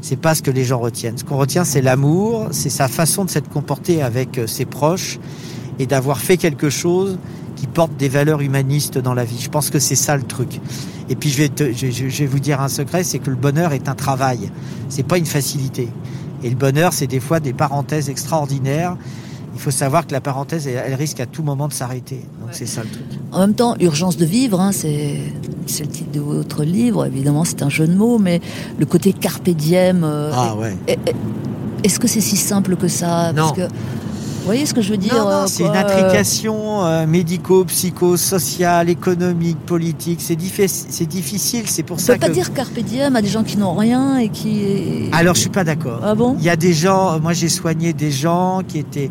[0.00, 1.18] C'est pas ce que les gens retiennent.
[1.18, 5.18] Ce qu'on retient, c'est l'amour, c'est sa façon de s'être comporté avec ses proches
[5.80, 7.18] et d'avoir fait quelque chose
[7.56, 9.40] qui porte des valeurs humanistes dans la vie.
[9.40, 10.60] Je pense que c'est ça le truc.
[11.08, 13.88] Et puis je vais, je vais vous dire un secret, c'est que le bonheur est
[13.88, 14.52] un travail.
[14.88, 15.88] C'est pas une facilité.
[16.44, 18.96] Et le bonheur, c'est des fois des parenthèses extraordinaires.
[19.54, 22.20] Il faut savoir que la parenthèse, elle, elle risque à tout moment de s'arrêter.
[22.40, 23.04] Donc c'est ça le truc.
[23.32, 25.18] En même temps, urgence de vivre, hein, c'est
[25.66, 27.06] c'est le titre de votre livre.
[27.06, 28.40] Évidemment, c'est un jeu de mots, mais
[28.78, 30.02] le côté carpe diem.
[30.04, 30.76] euh, Ah ouais.
[30.88, 31.14] est- est-
[31.84, 33.32] Est-ce que c'est si simple que ça?
[33.32, 33.42] Non.
[33.44, 35.80] Parce que, vous voyez ce que je veux dire Non, non, euh, c'est une euh,
[35.86, 40.20] intrication euh, médico, psycho, sociale, économique, politique.
[40.20, 41.62] C'est diffi- c'est difficile.
[41.66, 42.32] C'est pour On ça peut pas que.
[42.32, 45.08] dire carpe diem à des gens qui n'ont rien et qui.
[45.12, 46.00] Alors je suis pas d'accord.
[46.02, 46.36] Ah bon?
[46.38, 49.10] Il y a des gens, moi j'ai soigné des gens qui étaient.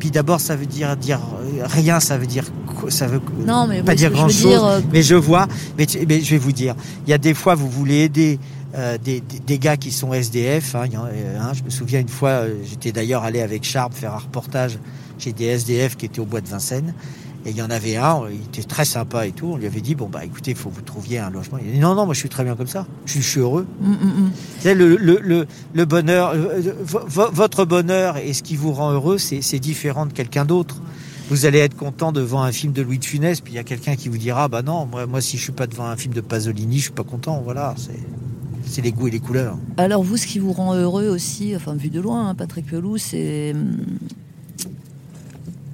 [0.00, 3.66] Puis d'abord ça veut dire dire euh, rien, ça veut dire quoi ça veut Non,
[3.68, 4.48] mais pas dire grand chose.
[4.48, 5.46] dire, euh, Mais je vois,
[5.78, 6.74] mais, je vais vous dire,
[7.06, 8.38] il y a des fois vous voulez aider
[8.74, 10.74] euh, des, des, des gars qui sont SDF.
[10.74, 14.18] Hein, euh, hein, je me souviens une fois, j'étais d'ailleurs allé avec Charles faire un
[14.18, 14.78] reportage
[15.18, 16.94] chez des SDF qui étaient au bois de Vincennes.
[17.46, 19.46] Et il y en avait un, il était très sympa et tout.
[19.52, 21.58] On lui avait dit bon bah écoutez, il faut que vous trouviez un logement.
[21.62, 22.86] Il a dit non non, moi je suis très bien comme ça.
[23.06, 23.66] Je suis, je suis heureux.
[23.82, 24.30] hum.
[24.58, 28.72] Tu sais, le, le, le, le bonheur, euh, vo- votre bonheur et ce qui vous
[28.72, 30.82] rend heureux, c'est c'est différent de quelqu'un d'autre.
[31.30, 33.62] Vous allez être content devant un film de Louis de Funès, puis il y a
[33.64, 36.12] quelqu'un qui vous dira, bah non, moi, moi si je suis pas devant un film
[36.12, 37.40] de Pasolini, je suis pas content.
[37.44, 37.98] Voilà, c'est
[38.66, 39.56] c'est les goûts et les couleurs.
[39.78, 42.98] Alors vous, ce qui vous rend heureux aussi, enfin vu de loin, hein, Patrick Pelou,
[42.98, 43.76] c'est hum,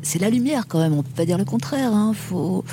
[0.07, 0.95] c'est la lumière quand même.
[0.95, 1.93] On peut pas dire le contraire.
[1.93, 2.13] Hein.
[2.15, 2.65] Faut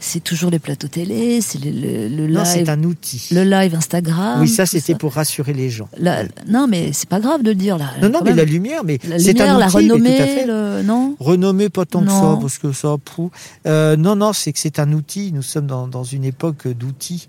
[0.00, 3.30] c'est toujours les plateaux télé, c'est le, le, le Non, c'est live, un outil.
[3.32, 4.40] le live Instagram.
[4.40, 5.88] oui, ça c'était pour rassurer les gens.
[5.98, 7.90] La- non, mais c'est pas grave de le dire là.
[8.00, 8.36] Non, non, mais même.
[8.36, 10.46] la lumière, mais La c'est lumière, un la outil, mais tout à renommée, fait.
[10.46, 10.82] le...
[10.84, 12.34] non Renommé pas tant que Non.
[12.36, 13.30] ça, parce que ça prouve.
[13.66, 15.32] Euh, non, non, c'est que c'est un outil.
[15.32, 17.28] Nous sommes dans, dans une époque d'outils.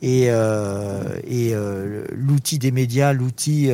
[0.00, 3.70] Et, euh, et euh, l'outil des médias, l'outil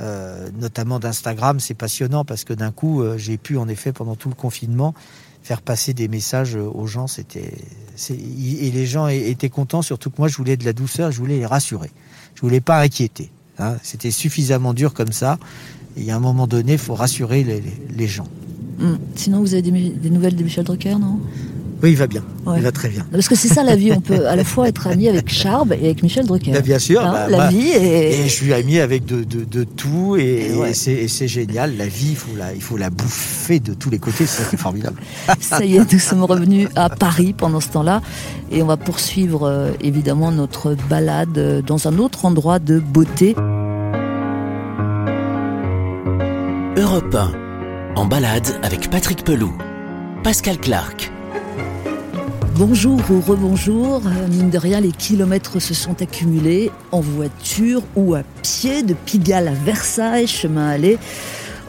[0.00, 3.92] euh, euh, notamment d'Instagram, c'est passionnant parce que d'un coup, euh, j'ai pu, en effet,
[3.92, 4.94] pendant tout le confinement,
[5.42, 7.06] faire passer des messages aux gens.
[7.06, 7.52] C'était,
[8.10, 11.38] et les gens étaient contents, surtout que moi, je voulais de la douceur, je voulais
[11.38, 11.90] les rassurer.
[12.34, 13.30] Je voulais pas inquiéter.
[13.58, 13.76] hein.
[13.82, 15.38] C'était suffisamment dur comme ça.
[15.96, 17.44] Et il y a un moment donné, il faut rassurer
[17.96, 18.28] les gens.
[18.80, 18.98] Hum.
[19.16, 21.18] Sinon, vous avez des, des nouvelles de Michel Drucker, non?
[21.82, 22.22] Oui, il va bien.
[22.44, 22.54] Ouais.
[22.58, 23.06] Il va très bien.
[23.12, 25.72] Parce que c'est ça la vie, on peut à la fois être ami avec Charb
[25.72, 26.50] et avec Michel Drucker.
[26.50, 27.00] Bah, bien sûr.
[27.00, 30.48] Hein, bah, la moi- vie Et je suis ami avec de, de, de tout et,
[30.50, 30.70] Et ouais.
[30.70, 31.76] et c'est génial.
[31.76, 34.26] La vie, il faut la, il faut la bouffer de tous les côtés.
[34.26, 35.00] C'est ça qui est formidable.
[35.40, 38.02] Ça y est, nous sommes revenus à Paris pendant ce temps-là
[38.50, 43.34] et on va poursuivre euh, évidemment notre balade euh, dans un autre endroit de beauté.
[46.76, 47.32] Europe 1,
[47.96, 49.52] en balade avec Patrick Pelou.
[50.22, 51.12] Pascal Clark.
[52.58, 58.14] Bonjour ou rebonjour, Euh, mine de rien les kilomètres se sont accumulés en voiture ou
[58.14, 60.98] à pied de Pigalle à Versailles, chemin allé,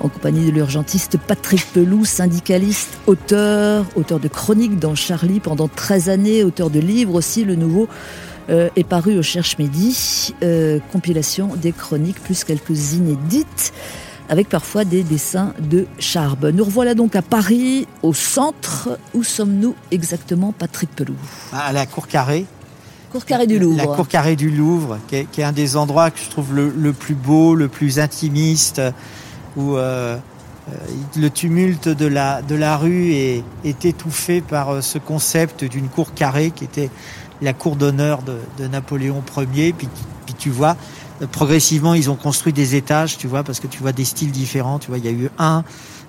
[0.01, 6.09] en compagnie de l'urgentiste Patrick Pelou, syndicaliste, auteur, auteur de chroniques dans Charlie pendant 13
[6.09, 7.87] années, auteur de livres aussi, le nouveau
[8.49, 13.73] euh, est paru au Cherche Midi, euh, compilation des chroniques plus quelques inédites
[14.29, 16.51] avec parfois des dessins de Charbe.
[16.53, 18.97] Nous revoilà donc à Paris, au centre.
[19.13, 21.15] Où sommes-nous exactement, Patrick Pelou
[21.51, 22.45] À la cour carrée.
[23.11, 23.77] Cour carré du Louvre.
[23.77, 26.53] La cour carrée du Louvre, qui est, qui est un des endroits que je trouve
[26.53, 28.79] le, le plus beau, le plus intimiste,
[29.57, 30.15] où euh,
[30.69, 30.71] euh,
[31.17, 35.87] le tumulte de la, de la rue est, est étouffé par euh, ce concept d'une
[35.87, 36.91] cour carrée qui était
[37.41, 39.23] la cour d'honneur de, de Napoléon
[39.55, 39.73] Ier.
[39.73, 39.89] Puis,
[40.27, 40.77] puis tu vois,
[41.27, 44.79] progressivement, ils ont construit des étages, tu vois, parce que tu vois des styles différents.
[44.79, 45.63] Tu vois, il y a eu un,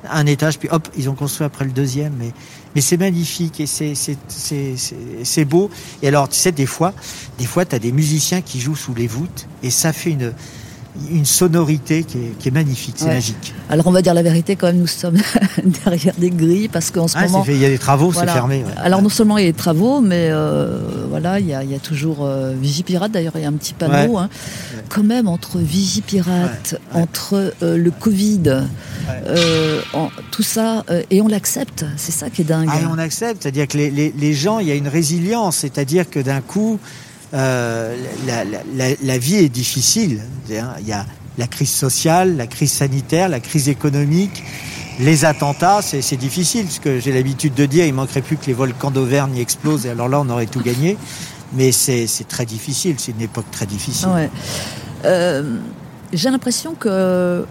[0.08, 2.14] un étage, puis hop, ils ont construit après le deuxième.
[2.18, 2.32] Mais,
[2.74, 4.74] mais c'est magnifique et c'est, c'est, c'est,
[5.24, 5.70] c'est, beau.
[6.02, 6.92] Et alors, tu sais, des fois,
[7.38, 10.32] des fois, tu as des musiciens qui jouent sous les voûtes et ça fait une,
[11.10, 13.14] une sonorité qui est, qui est magnifique, c'est Ouais.
[13.14, 13.54] magique.
[13.68, 15.16] Alors on va dire la vérité quand même, nous sommes
[15.84, 17.42] derrière des grilles parce qu'en ce Ah, moment...
[17.44, 18.32] fait, il y a des travaux, Voilà.
[18.32, 18.58] c'est fermé.
[18.58, 18.72] ouais.
[18.76, 20.78] Alors non seulement il y a des travaux, mais euh,
[21.08, 23.12] voilà, il y a, il y a toujours euh, Vigipirate.
[23.12, 24.18] D'ailleurs, il y a un petit panneau.
[24.18, 24.28] hein.
[24.88, 28.42] Quand même entre Vigipirate, entre euh, le Covid,
[29.94, 31.84] en- tout ça, et on l'accepte.
[31.96, 32.68] C'est ça qui est dingue.
[32.70, 35.56] Ah, et on accepte, c'est-à-dire que les, les, les gens, il y a une résilience,
[35.58, 36.78] c'est-à-dire que d'un coup,
[37.34, 37.96] euh,
[39.02, 40.22] la, vie est difficile.
[40.48, 40.54] Il
[40.86, 41.06] y a
[41.38, 44.42] la crise sociale, la crise sanitaire, la crise économique,
[44.98, 48.52] les attentats, c'est difficile, parce que j'ai l'habitude de dire, il manquerait plus que les
[48.52, 50.96] volcans d'Auvergne explosent, et alors là, on aurait tout gagné.
[51.52, 54.30] Mais c'est très difficile, c'est une époque très difficile.
[55.04, 55.58] Euh,
[56.12, 57.46] J'ai l'impression que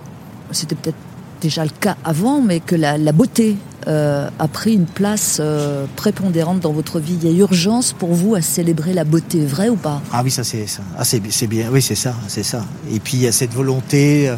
[0.51, 0.97] c'était peut-être
[1.41, 3.57] déjà le cas avant, mais que la beauté
[3.89, 7.17] euh, a pris une place euh, prépondérante dans votre vie.
[7.21, 10.01] Il y a urgence pour vous à célébrer la beauté, vrai ou pas?
[10.13, 10.83] Ah oui, ça c'est ça.
[10.97, 11.69] Ah c'est bien.
[11.71, 12.63] Oui, c'est ça, c'est ça.
[12.93, 14.35] Et puis il y a cette volonté euh,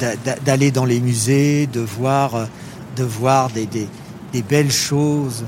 [0.00, 2.48] d'a- d'a- d'aller dans les musées, de voir,
[2.96, 3.66] de voir des
[4.42, 5.44] belles choses,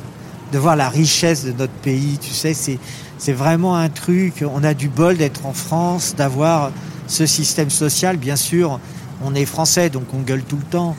[0.52, 2.18] de voir la richesse de notre pays.
[2.20, 2.78] Tu sais, c'est
[3.18, 4.44] c'est vraiment un truc.
[4.54, 6.70] On a du bol d'être en France, d'avoir
[7.06, 8.16] ce système social.
[8.16, 8.78] Bien sûr,
[9.24, 10.94] on est français, donc on gueule tout le temps.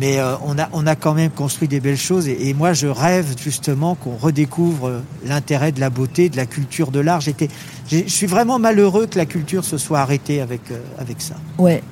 [0.00, 2.26] Mais euh, on, a, on a quand même construit des belles choses.
[2.26, 6.46] Et, et moi, je rêve justement qu'on redécouvre euh, l'intérêt de la beauté, de la
[6.46, 7.20] culture, de l'art.
[7.20, 7.48] J'étais,
[7.88, 11.36] je suis vraiment malheureux que la culture se soit arrêtée avec, euh, avec ça.
[11.58, 11.82] Ouais.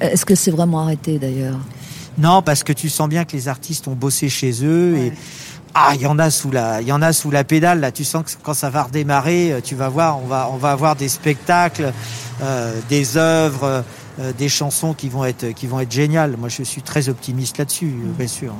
[0.00, 1.58] Est-ce que c'est vraiment arrêté d'ailleurs?
[2.18, 5.12] Non, parce que tu sens bien que les artistes ont bossé chez eux et
[5.74, 7.80] ah, il y en a sous la, il y en a sous la pédale.
[7.80, 10.70] Là, tu sens que quand ça va redémarrer, tu vas voir, on va, on va
[10.72, 11.92] avoir des spectacles,
[12.42, 13.82] euh, des œuvres,
[14.20, 16.36] euh, des chansons qui vont être, qui vont être géniales.
[16.38, 18.54] Moi, je suis très optimiste là-dessus, euh, bien sûr.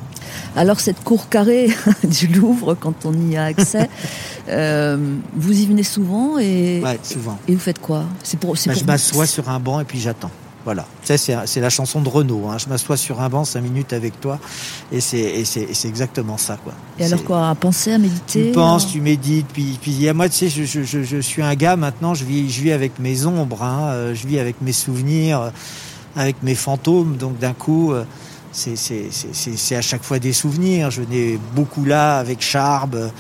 [0.57, 1.68] Alors cette cour carrée
[2.05, 3.88] du Louvre, quand on y a accès,
[4.48, 7.38] euh, vous y venez souvent et, Ouais, souvent.
[7.48, 8.05] et vous faites quoi?
[8.22, 10.30] C'est pour, Bah, pour je m'assois sur un banc et puis j'attends.
[10.65, 10.87] Voilà.
[11.03, 12.47] Sais, c'est, c'est la chanson de Renaud.
[12.49, 12.59] Hein.
[12.59, 14.39] Je m'assois sur un banc cinq minutes avec toi.
[14.93, 16.73] Et c'est, et c'est, et c'est exactement ça, quoi.
[16.99, 20.15] Et alors quoi À penser, à méditer Tu penses, euh, tu médites, puis, puis à
[20.15, 22.73] moi, tu sais, je, je, je, je suis un gars maintenant, je vis, je vis
[22.73, 25.51] avec mes ombres, hein, euh, je vis avec mes souvenirs, euh,
[26.15, 28.05] avec mes fantômes, donc d'un coup, euh,
[28.53, 30.91] c'est, c'est, c'est, c'est, c'est à chaque fois des souvenirs.
[30.91, 33.11] Je venais beaucoup là avec Charbe,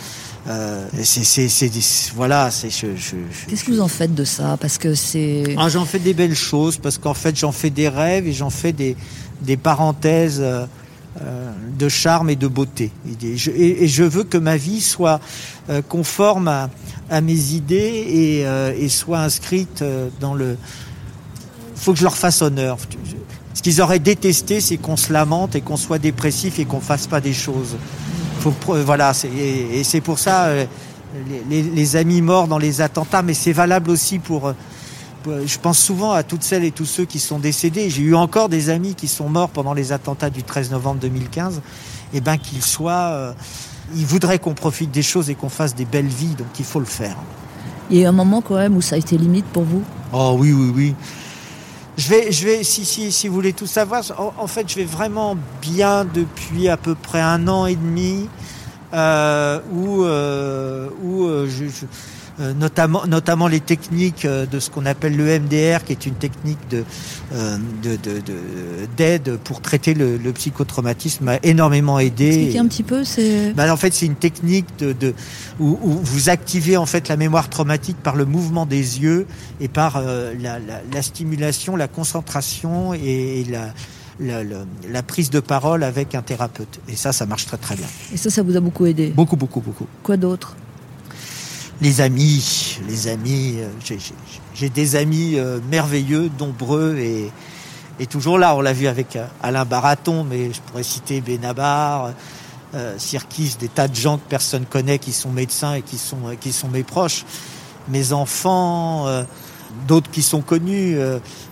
[0.48, 1.80] Euh, c'est, c'est, c'est des-
[2.16, 5.54] voilà, c'est, je, je- je- Qu'est-ce que vous en faites de ça Parce que c'est.
[5.56, 8.50] Ah, j'en fais des belles choses parce qu'en fait, j'en fais des rêves et j'en
[8.50, 8.96] fais des,
[9.42, 10.66] des parenthèses euh,
[11.22, 12.90] euh, de charme et de beauté.
[13.22, 15.20] Et je, et- et je veux que ma vie soit
[15.70, 16.70] euh, conforme à,
[17.08, 20.56] à mes idées et, euh, et soit inscrite euh, dans le.
[21.76, 22.78] faut que je leur fasse honneur.
[23.54, 27.06] Ce qu'ils auraient détesté, c'est qu'on se lamente et qu'on soit dépressif et qu'on fasse
[27.06, 27.76] pas des choses.
[28.50, 30.64] Voilà, et, et c'est pour ça euh,
[31.50, 34.48] les, amis morts dans les attentats, mais c'est valable aussi pour.
[34.48, 34.52] euh,
[35.22, 37.90] pour- Je pense souvent à toutes celles et tous ceux qui sont décédés.
[37.90, 41.60] J'ai eu encore des amis qui sont morts pendant les attentats du 13 novembre 2015.
[42.14, 43.32] Et ben qu'ils soient, euh,
[43.94, 46.80] ils voudraient qu'on profite des choses et qu'on fasse des belles vies, donc il faut
[46.80, 47.16] le faire.
[47.90, 49.82] Il y a eu un moment quand même où ça a été limite pour vous?
[50.12, 50.94] Oh oui, oui, oui.
[51.98, 54.02] Je vais, je vais, si, si, si vous voulez tout savoir,
[54.38, 58.28] en, fait, je vais vraiment bien depuis à peu près un an et demi,
[58.94, 60.88] euh, où, euh,
[61.26, 61.86] euh, je, je-
[62.40, 66.14] euh, notamment, notamment les techniques euh, de ce qu'on appelle le MDR, qui est une
[66.14, 66.84] technique de
[67.34, 72.28] euh, de- de- de- d'aide pour traiter le, le psychotraumatisme, m'a énormément aidé.
[72.28, 73.52] Expliquez un petit peu, c'est.
[73.54, 75.14] Ben, en fait, c'est une technique de, de
[75.60, 79.26] où, où vous activez en fait la mémoire traumatique par le mouvement des yeux
[79.60, 83.72] et par euh, la, la- la stimulation, la concentration et, et la,
[84.20, 86.80] la, la- la prise de parole avec un thérapeute.
[86.88, 87.86] Et ça, ça marche très très bien.
[88.12, 89.08] Et ça, ça vous a beaucoup aidé?
[89.08, 89.86] Beaucoup, beaucoup, beaucoup.
[90.02, 90.56] Quoi d'autre?
[91.82, 93.96] Les amis, les amis, euh,
[94.54, 97.32] j'ai- des amis euh, merveilleux, nombreux et,
[98.06, 98.54] toujours là.
[98.54, 102.12] On l'a vu avec euh, Alain Baraton, mais je pourrais citer Benabar,
[102.98, 106.82] Sirkis, des tas de gens que personne connaît qui sont médecins et qui sont, mes
[106.84, 107.24] proches.
[107.88, 109.06] Mes enfants,
[109.88, 110.96] d'autres qui sont connus,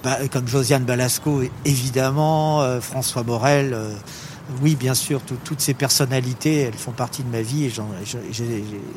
[0.03, 3.77] bah, comme Josiane Balasco, évidemment, François Morel.
[4.63, 7.73] Oui, bien sûr, tout- toutes ces personnalités, elles font partie de ma vie et,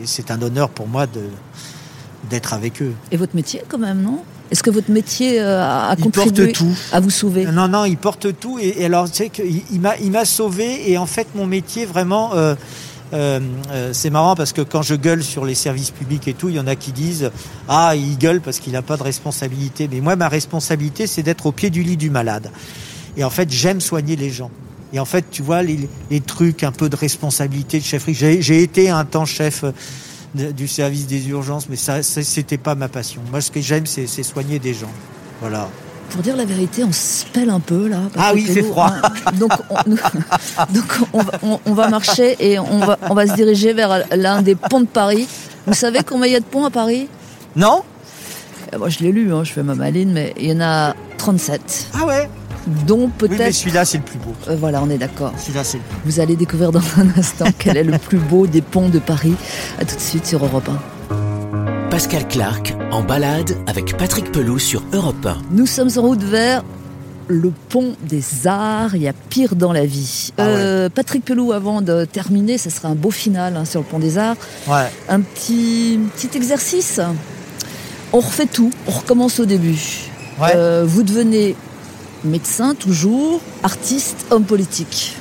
[0.06, 1.22] c'est un honneur pour moi de
[2.30, 2.93] d'être avec eux.
[3.12, 4.24] Et votre métier quand même, non?
[4.49, 6.74] Est-ce que votre métier euh, a a contribué tout.
[6.93, 7.45] à vous sauver?
[7.45, 8.60] Non, non, il porte tout.
[8.60, 10.89] Et, et alors, tu sais qu'il il m'a, il m'a sauvé.
[10.89, 12.56] Et en fait, mon métier, vraiment, euh,
[13.14, 13.39] euh,
[13.91, 16.60] c'est marrant parce que quand je gueule sur les services publics et tout, il y
[16.60, 17.30] en a qui disent
[17.68, 19.89] Ah, il gueule parce qu'il n'a pas de responsabilité.
[19.91, 22.51] Mais moi, ma responsabilité, c'est d'être au pied du lit du malade.
[23.18, 24.49] Et en fait, j'aime soigner les gens.
[24.94, 28.14] Et en fait, tu vois, les, les trucs, un peu de responsabilité de chefferie.
[28.14, 29.66] J'ai, été un temps chef
[30.36, 33.22] de- du service des urgences, mais ça, ça, c'était pas ma passion.
[33.32, 34.91] Moi, ce que j'aime, c'est, soigner des gens.
[35.41, 35.68] Voilà.
[36.12, 38.02] Pour dire la vérité, on se pèle un peu là.
[38.14, 38.91] parce Ah que oui, c'est froid.
[39.04, 39.98] hein, donc, on, nous-
[40.76, 44.04] donc on, va, on- on va marcher et on va, on va se diriger vers
[44.16, 45.28] l'un des ponts de Paris.
[45.66, 47.08] Vous savez combien il y a de ponts à Paris?
[47.56, 47.82] Non?
[48.74, 50.94] Euh, Moi, je l'ai lu, hein, je fais ma maline, mais il y en a
[51.18, 52.30] 37, Ah ouais?
[52.88, 53.53] Dont Oui, mais peut-être.
[53.53, 54.34] celui-là, c'est le plus beau.
[54.47, 55.34] Euh, voilà, on est d'accord.
[55.38, 58.47] Celui-là, c'est le plus Vous allez découvrir dans un instant quel est le plus beau
[58.47, 59.34] des ponts de Paris.
[59.80, 60.70] À tout de suite sur Europe
[61.09, 61.89] 1.
[61.89, 65.38] Pascal Clark en balade avec Patrick Pelou sur Europe 1.
[65.51, 66.64] Nous sommes en route vers
[67.28, 68.95] le pont des arts.
[68.95, 70.32] Il y a pire dans la vie.
[70.38, 70.49] Ah ouais.
[70.57, 73.99] Euh, Patrick Pelou, avant de terminer, ça sera un beau final hein, sur le pont
[73.99, 74.36] des arts.
[74.68, 74.74] beau.
[74.74, 74.91] Ouais.
[75.07, 76.99] Un petit, petit exercice.
[78.11, 78.72] On refait tout.
[78.88, 79.80] On recommence au début.
[80.41, 80.51] Ouais.
[80.55, 81.55] Euh, vous devenez
[82.24, 85.15] médecin toujours, artiste, homme politique.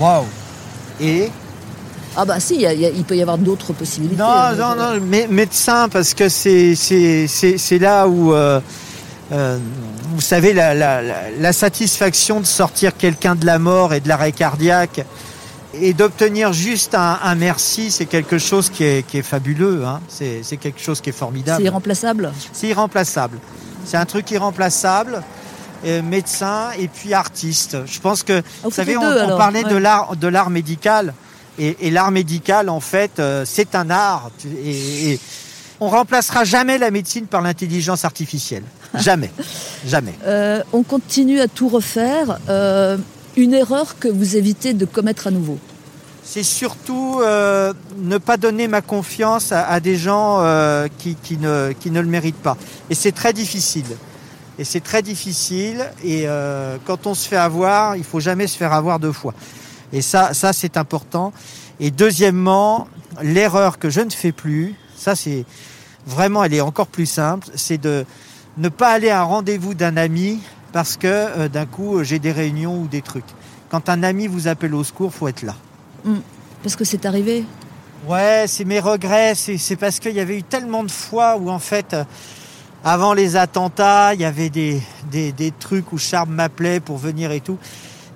[0.00, 0.24] Waouh.
[1.00, 1.30] Et?
[2.16, 4.16] Ah bah si, il peut y avoir d'autres possibilités.
[4.16, 8.60] Non, hein, non, non, mé- médecin, parce que c'est là où euh,
[9.32, 9.58] euh,
[10.14, 15.06] vous savez la, la, satisfaction de sortir quelqu'un de la mort et de l'arrêt cardiaque
[15.72, 19.84] et d'obtenir juste un, un merci, c'est quelque chose qui est qui est fabuleux.
[19.86, 20.00] Hein.
[20.08, 21.62] C'est c'est quelque chose qui est formidable.
[21.62, 22.32] C'est irremplaçable.
[22.52, 23.38] C'est irremplaçable.
[23.86, 25.22] C'est un truc irremplaçable.
[25.84, 27.76] Euh, médecin et puis artiste.
[27.86, 29.38] Je pense que Ah, vous vous savez, on, deux, on alors.
[29.38, 31.12] parlait de l'art de l'art médical
[31.58, 34.30] et, et l'art médical en fait euh, c'est un art
[34.64, 35.20] et, et
[35.80, 38.62] on remplacera jamais la médecine par l'intelligence artificielle.
[38.98, 39.32] Jamais,
[39.86, 40.12] jamais.
[40.26, 42.38] Euh, on continue à tout refaire.
[42.50, 42.98] Euh,
[43.36, 45.58] une erreur que vous évitez de commettre à nouveau.
[46.22, 51.38] C'est surtout euh, ne pas donner ma confiance à, à des gens euh, qui, qui,
[51.38, 52.56] ne, qui ne le méritent pas.
[52.90, 53.86] Et c'est très difficile.
[54.58, 55.90] Et c'est très difficile.
[56.04, 59.34] Et euh, quand on se fait avoir, il faut jamais se faire avoir deux fois.
[59.92, 61.32] Et ça, ça c'est important.
[61.80, 62.88] Et deuxièmement,
[63.22, 65.44] l'erreur que je ne fais plus, ça c'est
[66.06, 68.04] vraiment, elle est encore plus simple, c'est de
[68.58, 70.40] ne pas aller à un rendez-vous d'un ami
[70.72, 73.24] parce que euh, d'un coup j'ai des réunions ou des trucs.
[73.70, 75.54] Quand un ami vous appelle au secours, faut être là.
[76.62, 77.44] Parce que c'est arrivé.
[78.06, 79.34] Ouais, c'est mes regrets.
[79.34, 82.04] C'est c'est parce qu'il y avait eu tellement de fois où, en fait, euh,
[82.84, 84.80] avant les attentats, il y avait des,
[85.10, 87.58] des, des trucs où Charles m'appelait pour venir et tout.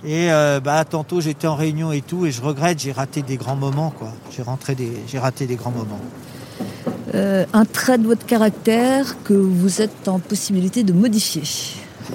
[0.04, 3.36] Et euh, bah tantôt j'étais en réunion et tout, et je regrette, j'ai raté des
[3.36, 4.12] grands moments, quoi.
[4.30, 6.00] J'ai rentré des, j'ai raté des grands moments.
[7.14, 11.42] Euh, un trait de votre caractère que vous êtes en possibilité de modifier.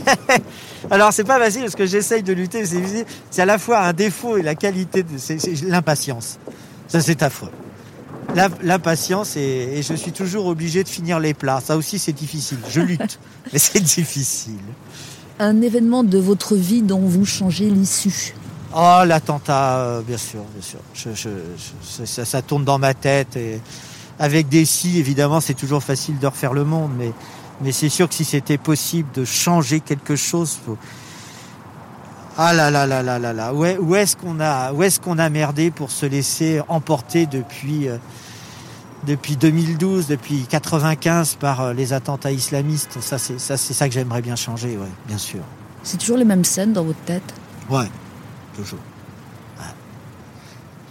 [0.92, 4.38] Alors c'est pas facile parce que j'essaye de lutter, c'est à la fois un défaut
[4.38, 6.38] et la qualité, de, c'est, c'est l'impatience.
[6.88, 7.52] Ça c'est affreux.
[8.36, 11.62] La- L'impatience et, et je suis toujours obligé de finir les plats.
[11.62, 12.60] Ça aussi c'est difficile.
[12.70, 13.20] Je lutte,
[13.54, 14.60] mais c'est difficile.
[15.40, 18.34] Un événement de votre vie dont vous changez l'issue.
[18.74, 20.80] Oh, l'attentat, euh, bien sûr, bien sûr.
[20.94, 21.30] Je, je-
[22.00, 23.36] je- ça, ça tourne dans ma tête.
[23.36, 23.60] Et
[24.20, 27.12] avec des si, évidemment, c'est toujours facile de refaire le monde, mais,
[27.62, 30.78] mais c'est sûr que si c'était possible de changer quelque chose, faut...
[32.44, 35.20] ah là là là là là là, où où est-ce qu'on a, où est-ce qu'on
[35.20, 37.98] a merdé pour se laisser emporter depuis, euh,
[39.06, 42.98] depuis 2012, depuis 95 par euh, les attentats islamistes?
[43.02, 45.42] Ça, c'est ça, c'est ça que j'aimerais bien changer, ouais, bien sûr.
[45.84, 47.34] C'est toujours les mêmes scènes dans votre tête?
[47.70, 47.90] Ouais,
[48.56, 48.80] toujours.
[49.60, 49.66] Ouais.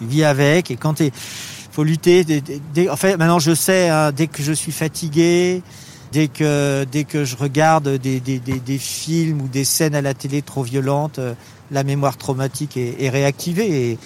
[0.00, 1.10] Tu vis avec et quand tu
[1.72, 2.24] faut lutter.
[2.24, 5.62] Dès, dès- dès- en fait, maintenant je sais, hein, dès que je suis fatigué,
[6.12, 10.02] dès que dès que je regarde des, des, des, des films ou des scènes à
[10.02, 11.34] la télé trop violentes, euh,
[11.70, 13.98] la mémoire traumatique est, est réactivée et,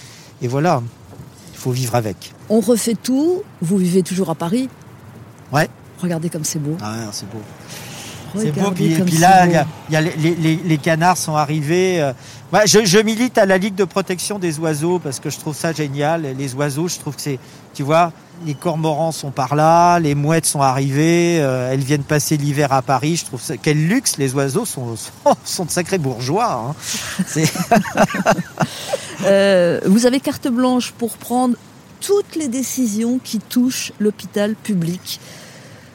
[0.42, 0.82] et voilà,
[1.52, 2.32] il faut vivre avec.
[2.48, 3.42] On refait tout.
[3.62, 4.68] Vous vivez toujours à Paris.
[5.52, 5.68] Ouais.
[6.02, 6.76] Regardez comme c'est beau.
[6.82, 7.40] Ah, ouais, c'est beau.
[8.36, 8.70] C'est beau.
[8.72, 12.00] Puis, puis là, y a, il y a les, les- les- les canards sont arrivés.
[12.02, 12.12] euh.
[12.52, 15.56] Ouais, je, je milite à la Ligue de protection des oiseaux parce que je trouve
[15.56, 16.22] ça génial.
[16.38, 17.38] Les oiseaux, je trouve que c'est,
[17.74, 18.12] tu vois,
[18.46, 22.82] les cormorans sont par là, les mouettes sont arrivées, euh, elles viennent passer l'hiver à
[22.82, 23.16] Paris.
[23.16, 26.74] Je trouve ça, quel luxe les oiseaux sont, sont, sont de sacrés bourgeois.
[26.74, 26.74] hein.
[29.26, 31.54] Euh, vous avez carte blanche pour prendre
[32.00, 35.18] toutes les décisions qui touchent l'hôpital public.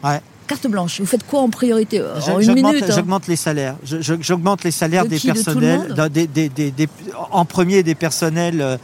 [0.03, 0.19] Ouais.
[0.49, 0.99] Carte blanche.
[0.99, 2.89] Vous faites quoi en priorité En Je- une j'augmente- minute.
[2.89, 2.93] hein.
[2.95, 3.75] J'augmente les salaires.
[3.83, 6.89] J'augmente les salaires De des qui, personnels, des- des- des-
[7.31, 8.77] en premier des personnels euh,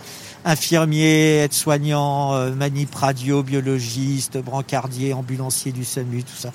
[0.45, 6.51] infirmiers, aides-soignants, euh, manip radio, biologistes, brancardiers, ambulanciers du SAMU, tout ça.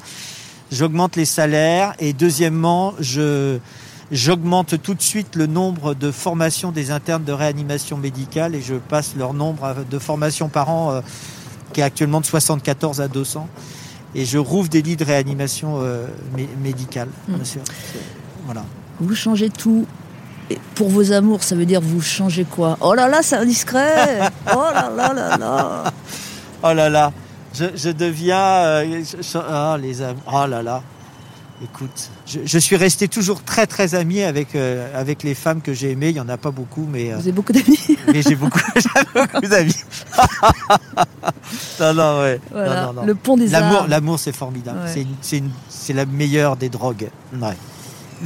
[0.70, 3.58] J'augmente les salaires et deuxièmement, je
[4.12, 8.74] j'augmente tout de suite le nombre de formations des internes de réanimation médicale et je
[8.74, 11.00] passe leur nombre de formations par an euh,
[11.72, 13.48] qui est actuellement de 74 à 200
[14.14, 16.06] et je rouvre des lits de réanimation euh,
[16.36, 17.34] mé- médicale, Mm.
[17.34, 17.60] bien sûr.
[18.44, 18.64] Voilà.
[19.00, 19.86] Vous changez tout.
[20.50, 22.76] Et pour vos amours, ça veut dire vous changez quoi?
[22.80, 24.18] Oh là là, c'est indiscret
[24.52, 25.84] Oh là là là là
[26.62, 27.12] Oh là là,
[27.54, 28.36] je, je deviens.
[28.38, 30.82] euh, je- ah, les am- Oh là là.
[31.62, 35.74] Écoute, je, je suis resté toujours très très ami avec euh, avec les femmes que
[35.74, 36.08] j'ai aimées.
[36.08, 38.60] Il y en a pas beaucoup, mais euh, Vous avez beaucoup d'amis mais j'ai beaucoup
[39.42, 39.74] d'amis.
[41.80, 42.40] non non ouais.
[42.50, 43.06] Voilà, Non, non, non.
[43.06, 43.88] le pont des L'amour arts.
[43.88, 44.80] l'amour c'est formidable.
[44.86, 45.06] Ouais.
[45.68, 47.08] C'est la meilleure des drogues.
[47.40, 47.56] Ouais.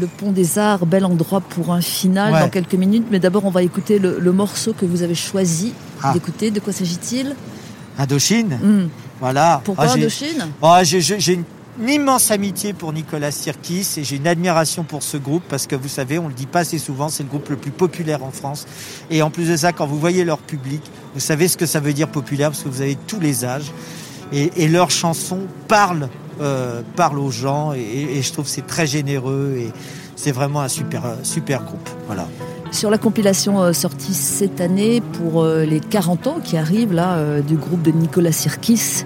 [0.01, 2.41] Le pont des arts, bel endroit pour un final Ouais.
[2.41, 3.07] dans quelques minutes.
[3.11, 5.73] Mais d'abord, on va écouter le, le morceau que vous avez choisi
[6.03, 6.13] Ah.
[6.13, 6.51] d'écouter.
[6.51, 7.35] De quoi s'agit-il?
[7.99, 8.59] Indochine.
[8.61, 8.89] Hmm.
[9.21, 9.61] Voilà.
[9.65, 10.49] Pourquoi Ah, Indochine?
[10.61, 11.45] Oh, j'ai j'ai une,
[11.81, 15.75] une immense amitié pour Nicolas Sirkis et j'ai une admiration pour ce groupe parce que
[15.77, 18.31] vous savez, on le dit pas assez souvent, c'est le groupe le plus populaire en
[18.31, 18.67] France.
[19.11, 20.83] Et en plus de ça, quand vous voyez leur public,
[21.15, 23.73] vous savez ce que ça veut dire populaire parce que vous avez tous les âges
[24.33, 26.09] et, leurs chansons parlent,
[26.41, 29.73] euh, parlent aux gens et, et je trouve c'est très généreux et
[30.17, 31.89] c'est vraiment un super, euh, super groupe.
[32.07, 32.27] Voilà.
[32.73, 37.41] Sur la compilation euh, sortie cette année pour euh, les 40 ans qui arrivent là
[37.41, 39.05] du groupe de Nicolas Sirkis,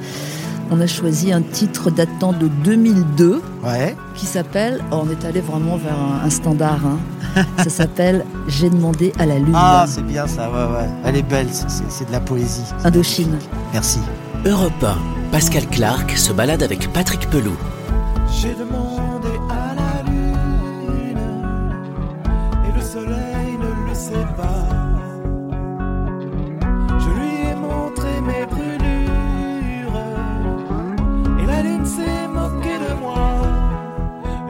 [0.70, 3.96] on a choisi un titre datant de 2002 Ouais.
[4.14, 6.98] qui s'appelle, oh, on est allé vraiment vers un, un standard, hein.
[7.58, 9.54] ça s'appelle J'ai demandé à la lune.
[9.54, 10.88] Ah, c'est bien ça, ouais, ouais.
[11.04, 12.64] Elle est belle, c'est- de la poésie.
[12.84, 13.36] Indochine.
[13.72, 13.98] Merci.
[14.46, 14.96] Europe 1.
[15.32, 17.56] Pascal Clark se balade avec Patrick Pelou.
[18.40, 19.27] J'ai demandé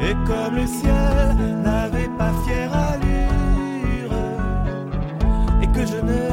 [0.09, 4.15] Et comme le ciel n'avait pas fière allure
[5.61, 6.28] et que je ne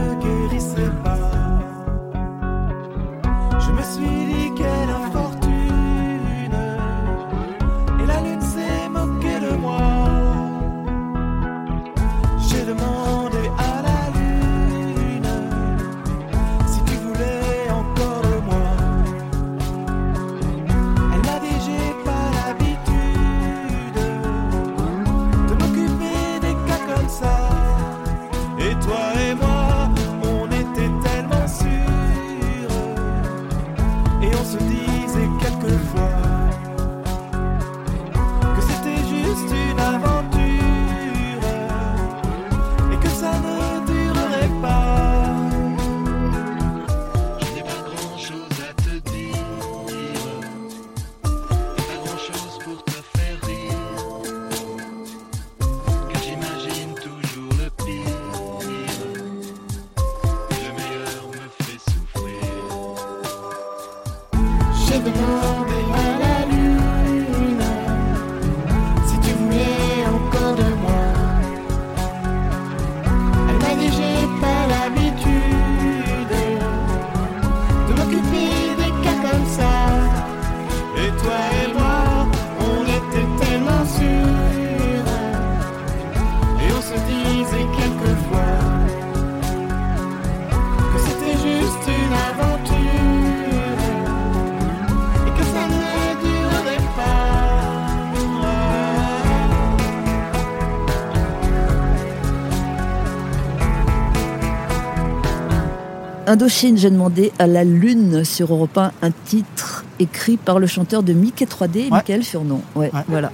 [106.40, 111.02] Indochine, j'ai demandé à la Lune sur Europe 1 un titre écrit par le chanteur
[111.02, 112.60] de Mickey 3D, Michael Furnon.
[112.76, 113.04] Ouais, Ouais.
[113.08, 113.32] voilà.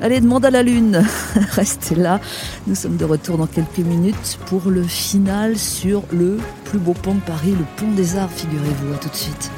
[0.00, 1.04] Allez, demande à la Lune.
[1.50, 2.20] Restez là.
[2.66, 7.16] Nous sommes de retour dans quelques minutes pour le final sur le plus beau pont
[7.16, 8.94] de Paris, le pont des Arts, figurez-vous.
[8.94, 9.50] À tout de suite.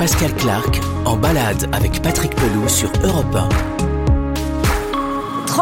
[0.00, 3.87] Pascal Clark en balade avec Patrick Pelou sur Europe 1.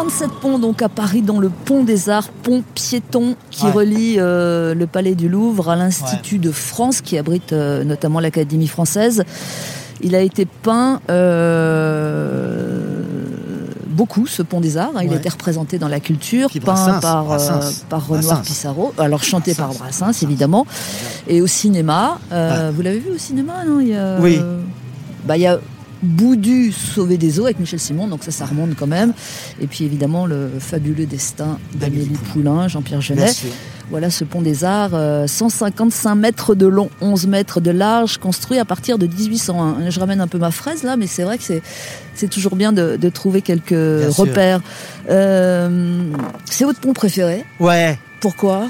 [0.08, 3.72] 37 ponts donc à Paris, dont le pont des Arts, pont piéton qui Ouais.
[3.72, 8.68] relie euh, le Palais du Louvre à l'Institut de France qui abrite euh, notamment l'Académie
[8.68, 9.24] française.
[10.02, 13.02] Il a été peint euh,
[13.88, 14.92] beaucoup, ce pont des Arts.
[15.02, 17.84] Il a été représenté dans la culture, Puis peint Brassens, par, Brassens.
[17.88, 18.42] par Renoir Brassens.
[18.42, 20.22] Pissarro, alors chanté par Brassens.
[20.22, 20.66] Évidemment,
[21.26, 22.18] et au cinéma.
[22.30, 23.80] Vous l'avez vu au cinéma non?
[23.80, 24.38] Il y a, Oui.
[25.26, 25.58] Bah, il y a
[26.06, 29.12] Boudu sauvé des eaux avec Michel Simon, donc ça, ça remonte quand même.
[29.60, 33.32] Et puis évidemment le fabuleux destin d'Amélie Poulain, Jean-Pierre Genet.
[33.90, 38.58] Voilà ce pont des Arts, euh, 155 mètres de long, 11 mètres de large, construit
[38.58, 39.90] à partir de 1801.
[39.90, 41.44] Je ramène un peu ma fraise là, mais c'est vrai que
[42.14, 44.60] c'est, toujours bien de, de trouver quelques Bien repères.
[45.08, 46.02] Euh,
[46.46, 47.44] c'est votre pont préféré?
[47.60, 48.68] Ouais, Pourquoi?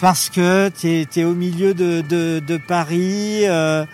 [0.00, 3.46] Parce que tu es, au milieu de, de, de Paris.
[3.46, 3.84] euh,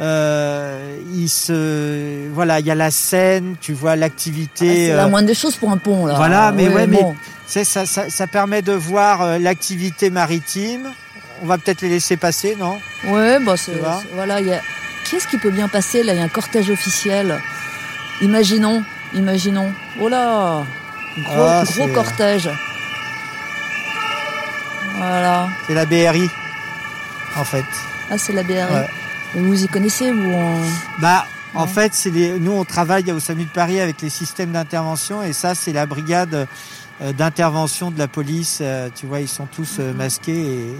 [0.00, 4.86] euh, il se, voilà, il y a la Seine, tu vois Ah, l'activité.
[4.86, 6.14] C'est euh, la moindre des choses pour un pont là.
[6.14, 7.14] Voilà, mais ouais, bon.
[7.46, 10.90] c'est- ça, ça, ça permet de voir euh, l'activité maritime.
[11.42, 12.78] On va peut-être les laisser passer, non?
[13.08, 14.60] Ouais, bah c'est, c'est- voilà, il y a
[15.10, 16.12] qu'est-ce qui peut bien passer là?
[16.14, 17.38] Il y a un cortège officiel.
[18.22, 18.82] Imaginons,
[19.14, 19.72] imaginons.
[20.00, 20.64] Oh là,
[21.24, 22.50] gros, Ah, gros c'est- cortège.
[24.96, 25.48] Voilà.
[25.66, 26.28] C'est la BRI,
[27.36, 27.64] en fait.
[28.10, 28.54] Ah, c'est la BRI.
[28.56, 28.86] Ouais.
[29.34, 30.54] Vous y connaissez vous en...
[31.00, 31.24] Bah,
[31.54, 31.68] en Ouais.
[31.68, 35.32] fait, c'est les, nous on travaille au SAMU de Paris avec les systèmes d'intervention et
[35.32, 36.46] ça c'est la brigade
[37.02, 38.58] euh, d'intervention de la police.
[38.60, 40.32] euh, tu vois, ils sont tous euh, masqués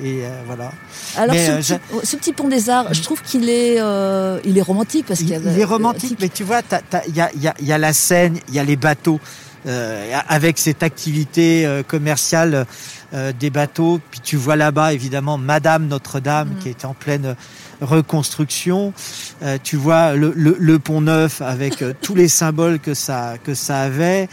[0.04, 0.70] et, et, voilà.
[1.16, 4.58] Alors Mais, ce, petit, ce petit pont des Arts, je trouve qu'il est, euh, il
[4.58, 6.60] est romantique parce Il, qu'il y a il est romantique, mais tu vois,
[7.08, 8.76] il y a, il y, a, il y a la Seine, il y a les
[8.76, 9.18] bateaux.
[9.66, 12.64] euh, avec cette activité euh, commerciale
[13.12, 16.58] euh, des bateaux, puis tu vois là-bas évidemment Madame Notre-Dame Mhm.
[16.60, 17.34] qui est en pleine
[17.80, 18.92] reconstruction.
[19.42, 23.34] Euh, tu vois le, le, le pont neuf avec euh, tous les symboles que ça
[23.42, 24.28] que ça avait.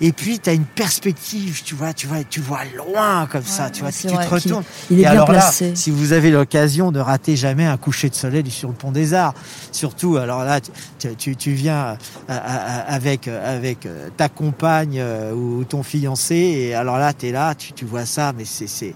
[0.00, 3.68] Et puis tu as une perspective, tu vois, tu vois, tu vois loin comme ça,
[3.68, 4.62] tu vois, ouais, tu te retournes.
[4.92, 5.70] Il est Et bien alors placé.
[5.70, 8.92] là, si vous avez l'occasion de rater jamais un coucher de soleil sur le pont
[8.92, 9.34] des Arts,
[9.72, 11.98] surtout, alors là, tu, tu, tu viens
[12.30, 15.02] euh, avec avec ta compagne
[15.34, 18.68] ou ton fiancé, et alors là, tu es là, tu, tu vois ça, mais c'est
[18.68, 18.94] c'est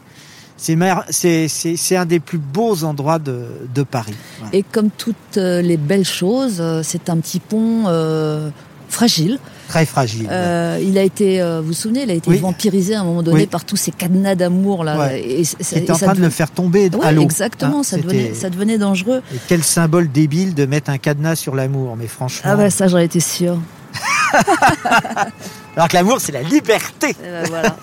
[0.62, 3.44] c'est un des plus beaux endroits de
[3.74, 4.14] de Paris.
[4.38, 4.54] Voilà.
[4.56, 8.48] Et comme toutes euh, les belles choses, euh, c'est un petit pont euh,
[8.88, 9.38] fragile.
[9.68, 10.28] Très fragile.
[10.30, 12.36] Euh, il a été, vous vous souvenez, il a été Oui.
[12.38, 13.46] vampirisé à un moment donné Oui.
[13.46, 14.98] par tous ces cadenas d'amour là.
[14.98, 15.22] Ouais.
[15.40, 17.22] Et, en train de le faire tomber Ouais, à l'eau.
[17.22, 19.22] exactement, Hein, ça, devenait, ça devenait dangereux.
[19.34, 22.50] Et quel symbole débile de mettre un cadenas sur l'amour, mais franchement.
[22.52, 23.56] Ah bah ça, j'en étais sûre.
[25.74, 27.16] Alors que l'amour, c'est la liberté.
[27.18, 27.76] Eh ben, voilà.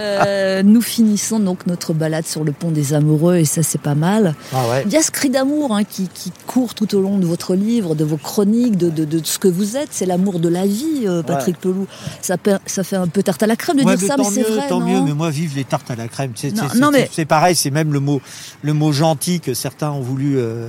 [0.00, 3.94] Euh, nous finissons donc notre balade sur le pont des amoureux et ça c'est pas
[3.94, 4.34] mal.
[4.52, 4.82] Ah ouais.
[4.86, 7.54] Il y a ce cri d'amour hein, qui, qui court tout au long de votre
[7.54, 9.88] livre, de vos chroniques, de, de, de ce que vous êtes.
[9.92, 11.86] C'est l'amour de la vie, euh, Patrick Pelou.
[12.20, 14.68] Ça, fait un peu tarte à la crème de Ouais, dire ça, mais c'est vrai.
[14.68, 15.00] tant non mieux.
[15.00, 16.32] Mais moi, vive les tartes à la crème.
[16.36, 16.52] C'est
[16.92, 17.56] mais- pareil.
[17.56, 18.20] C'est même le mot,
[18.62, 20.68] le mot gentil que certains ont voulu euh,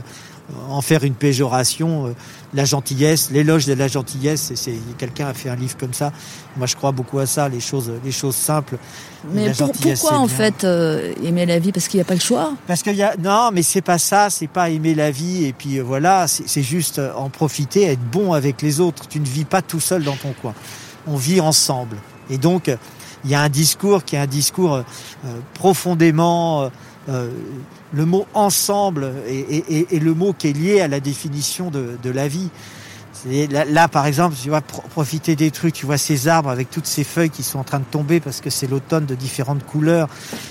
[0.69, 2.07] en faire une péjoration.
[2.07, 2.13] euh,
[2.53, 4.41] la gentillesse, l'éloge de la gentillesse.
[4.41, 6.11] c'est- c'est quelqu'un a fait un livre comme ça.
[6.57, 7.47] Moi, je crois beaucoup à ça.
[7.47, 8.77] Les choses, les choses simples.
[9.33, 10.35] Mais La pour- gentillesse, pourquoi en bien.
[10.35, 11.71] fait euh, aimer la vie?
[11.71, 12.53] Parce qu'il n'y a pas le choix.
[12.67, 15.53] Parce qu'il y a non, mais c'est pas ça, c'est pas aimer la vie et
[15.53, 19.07] puis euh, voilà, c'est juste en profiter, être bon avec les autres.
[19.07, 20.53] Tu ne vis pas tout seul dans ton coin.
[21.07, 21.95] On vit ensemble.
[22.29, 22.69] Et donc
[23.23, 24.83] il y a un discours qui est un discours euh,
[25.53, 26.69] profondément
[27.09, 27.29] euh,
[27.93, 31.69] le mot ensemble est, est- est- est le mot qui est lié à la définition
[31.71, 32.49] de, de la vie.
[33.51, 36.71] Là, là, par exemple, tu vois, pro- profiter des trucs, tu vois ces arbres avec
[36.71, 39.63] toutes ces feuilles qui sont en train de tomber parce que c'est l'automne de différentes
[39.63, 40.07] couleurs.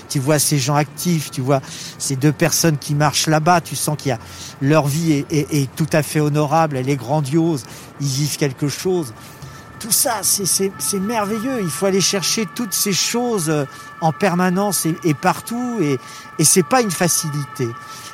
[0.07, 1.59] Tu vois ces gens actifs, tu vois
[1.97, 3.59] ces deux personnes qui marchent là-bas.
[3.59, 4.19] Tu sens qu'il y a
[4.61, 7.65] leur vie est, est- est tout à fait honorable, elle est grandiose.
[7.99, 9.13] Ils vivent quelque chose.
[9.81, 11.59] Tout ça, c'est- merveilleux.
[11.61, 13.65] Il faut aller chercher toutes ces choses euh,
[13.99, 15.79] en permanence et, et partout.
[15.81, 15.97] Et,
[16.39, 17.67] et c'est pas une facilité.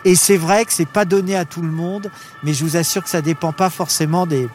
[0.06, 2.10] Et c'est vrai que c'est pas donné à tout le monde,
[2.44, 4.48] mais je vous assure que ça dépend pas forcément des,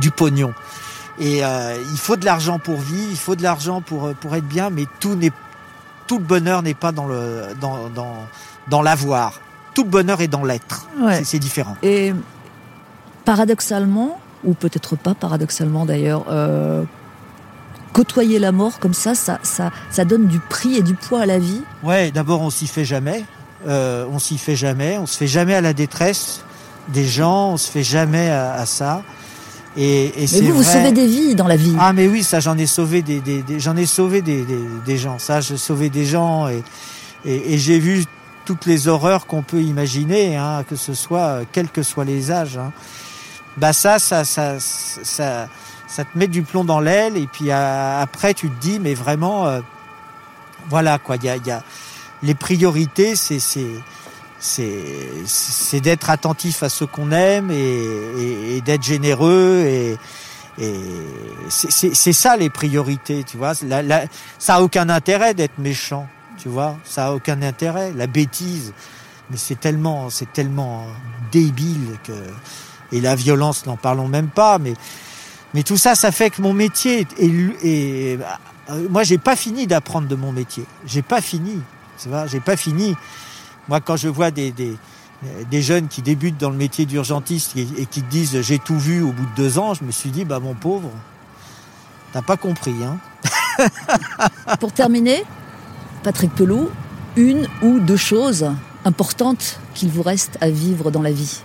[0.00, 0.52] du pognon.
[1.20, 4.34] Et euh, il faut de l'argent pour vivre, il faut de l'argent pour, euh, pour
[4.34, 5.32] être bien, mais tout, n'est,
[6.08, 8.26] tout le bonheur n'est pas dans, le, dans, dans,
[8.68, 9.40] dans l'avoir.
[9.74, 10.88] Tout le bonheur est dans l'être.
[11.00, 11.22] Ouais.
[11.24, 11.76] C'est différent.
[11.82, 12.12] Et
[13.24, 16.82] paradoxalement, ou peut-être pas paradoxalement d'ailleurs, euh,
[17.92, 21.26] côtoyer la mort comme ça, ça, ça, ça donne du prix et du poids à
[21.26, 21.62] la vie.
[21.82, 23.24] Ouais, d'abord on s'y fait jamais.
[23.66, 26.42] euh, on s'y fait jamais, on se fait jamais à la détresse
[26.88, 29.02] des gens, on se fait jamais à, à ça.
[29.78, 31.74] Et, et Mais vous, vous sauvez des vies dans la vie.
[31.78, 34.44] ah mais oui, ça j'en ai sauvé des, des, des- j'en ai sauvé des,
[34.86, 35.18] des, gens.
[35.18, 36.62] Ça, j'ai sauvé des gens et,
[37.26, 38.04] et, et j'ai vu
[38.46, 42.30] toutes les horreurs qu'on peut imaginer, hein, que ce soit euh, quels que soient les
[42.30, 42.56] âges.
[42.56, 42.72] Hein.
[43.56, 45.48] Bah ça, ça, ça, ça,
[45.86, 48.94] ça te met du plomb dans l'aile et puis euh, après tu te dis mais
[48.94, 49.60] vraiment, euh,
[50.68, 51.16] voilà quoi.
[51.16, 51.62] Il y a,
[52.22, 53.66] les priorités, c'est c'est
[54.38, 59.96] c'est d'être attentif à ceux qu'on aime et, d'être généreux et
[61.48, 63.52] c'est- ça les priorités, tu vois.
[63.54, 66.06] Ça a aucun intérêt d'être méchant,
[66.38, 66.76] tu vois.
[66.84, 67.92] Ça a aucun intérêt.
[67.94, 68.72] La bêtise,
[69.30, 70.86] mais c'est tellement, c'est tellement
[71.32, 72.12] débile que
[72.92, 74.58] et la violence, n'en parlons même pas.
[74.58, 74.74] Mais
[75.54, 78.18] mais tout ça, ça fait que mon métier est, est- est-
[78.70, 80.64] euh, moi, j'ai pas fini d'apprendre de mon métier.
[80.86, 81.60] J'ai pas fini.
[82.26, 82.94] J'ai pas fini.
[83.68, 87.86] Moi, quand je vois des, des jeunes qui débutent dans le métier d'urgentiste et, et
[87.86, 90.40] qui disent j'ai tout vu au bout de deux ans, je me suis dit bah
[90.40, 90.90] mon pauvre,
[92.12, 92.98] t'as pas compris hein.
[94.60, 95.24] Pour terminer,
[96.02, 96.68] Patrick Pelou,
[97.16, 98.50] une ou deux choses
[98.84, 101.40] importantes qu'il vous reste à vivre dans la vie?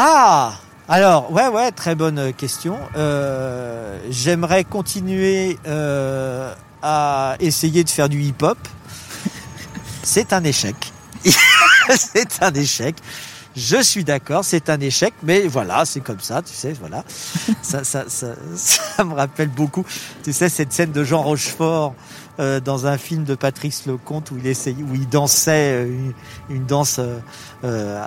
[0.00, 0.52] Ah
[0.86, 2.78] alors ouais ouais très bonne question.
[2.96, 8.56] Euh, J'aimerais continuer euh, à essayer de faire du hip-hop.
[10.04, 10.76] C'est un échec.
[11.88, 12.94] c'est un échec.
[13.56, 17.02] Je suis d'accord, c'est un échec, mais voilà, c'est comme ça, tu sais, voilà.
[17.62, 19.84] Ça, ça, ça, ça me rappelle beaucoup,
[20.22, 21.94] tu sais, cette scène de Jean Rochefort
[22.40, 26.12] euh, dans un film de Patrice Lecomte où il essayait, où il dansait euh, une,
[26.56, 27.18] une danse, euh,
[27.64, 28.04] euh,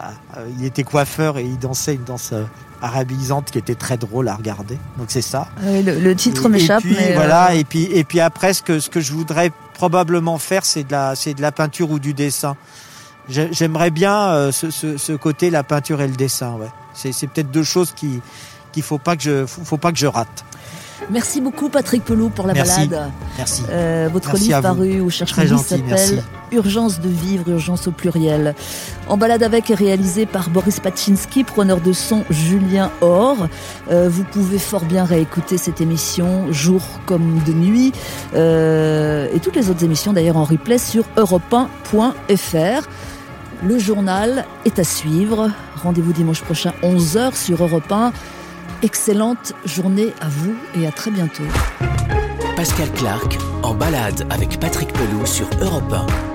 [0.57, 2.33] il était coiffeur et il dansait une danse
[2.81, 4.77] arabisante qui était très drôle à regarder.
[4.97, 5.47] Donc c'est ça.
[5.63, 7.53] Oui, le, le titre m'échappe, Et puis, mais voilà.
[7.55, 10.91] Et puis et puis après, ce que ce que je voudrais probablement faire, c'est de
[10.91, 12.55] la c'est de la peinture ou du dessin.
[13.29, 16.53] J'ai- J'aimerais bien ce, ce, ce côté la peinture et le dessin.
[16.53, 16.69] Ouais.
[16.93, 18.19] C'est c'est peut-être deux choses qui
[18.71, 20.43] qu'il faut pas que je faut pas que je rate.
[21.09, 22.87] Merci beaucoup Patrick Pelou pour la Merci.
[22.87, 23.11] balade.
[23.37, 23.63] Merci.
[23.69, 28.55] Euh, votre Merci livre paru au Cherche s'appelle Urgence de vivre, urgence au pluriel.
[29.07, 33.47] En balade avec est réalisé par Boris Pachinski, preneur de son Julien Or.
[33.89, 37.93] Euh, vous pouvez fort bien réécouter cette émission jour comme de nuit
[38.35, 42.87] euh, et toutes les autres émissions d'ailleurs en replay sur europe1.fr.
[43.63, 45.51] Le journal est à suivre.
[45.81, 48.11] Rendez-vous dimanche prochain 11h sur Europe 1.
[48.83, 51.43] Excellente journée à vous et à très bientôt.
[52.55, 56.30] Pascal Clark en balade avec Patrick Pelou sur Europe 1.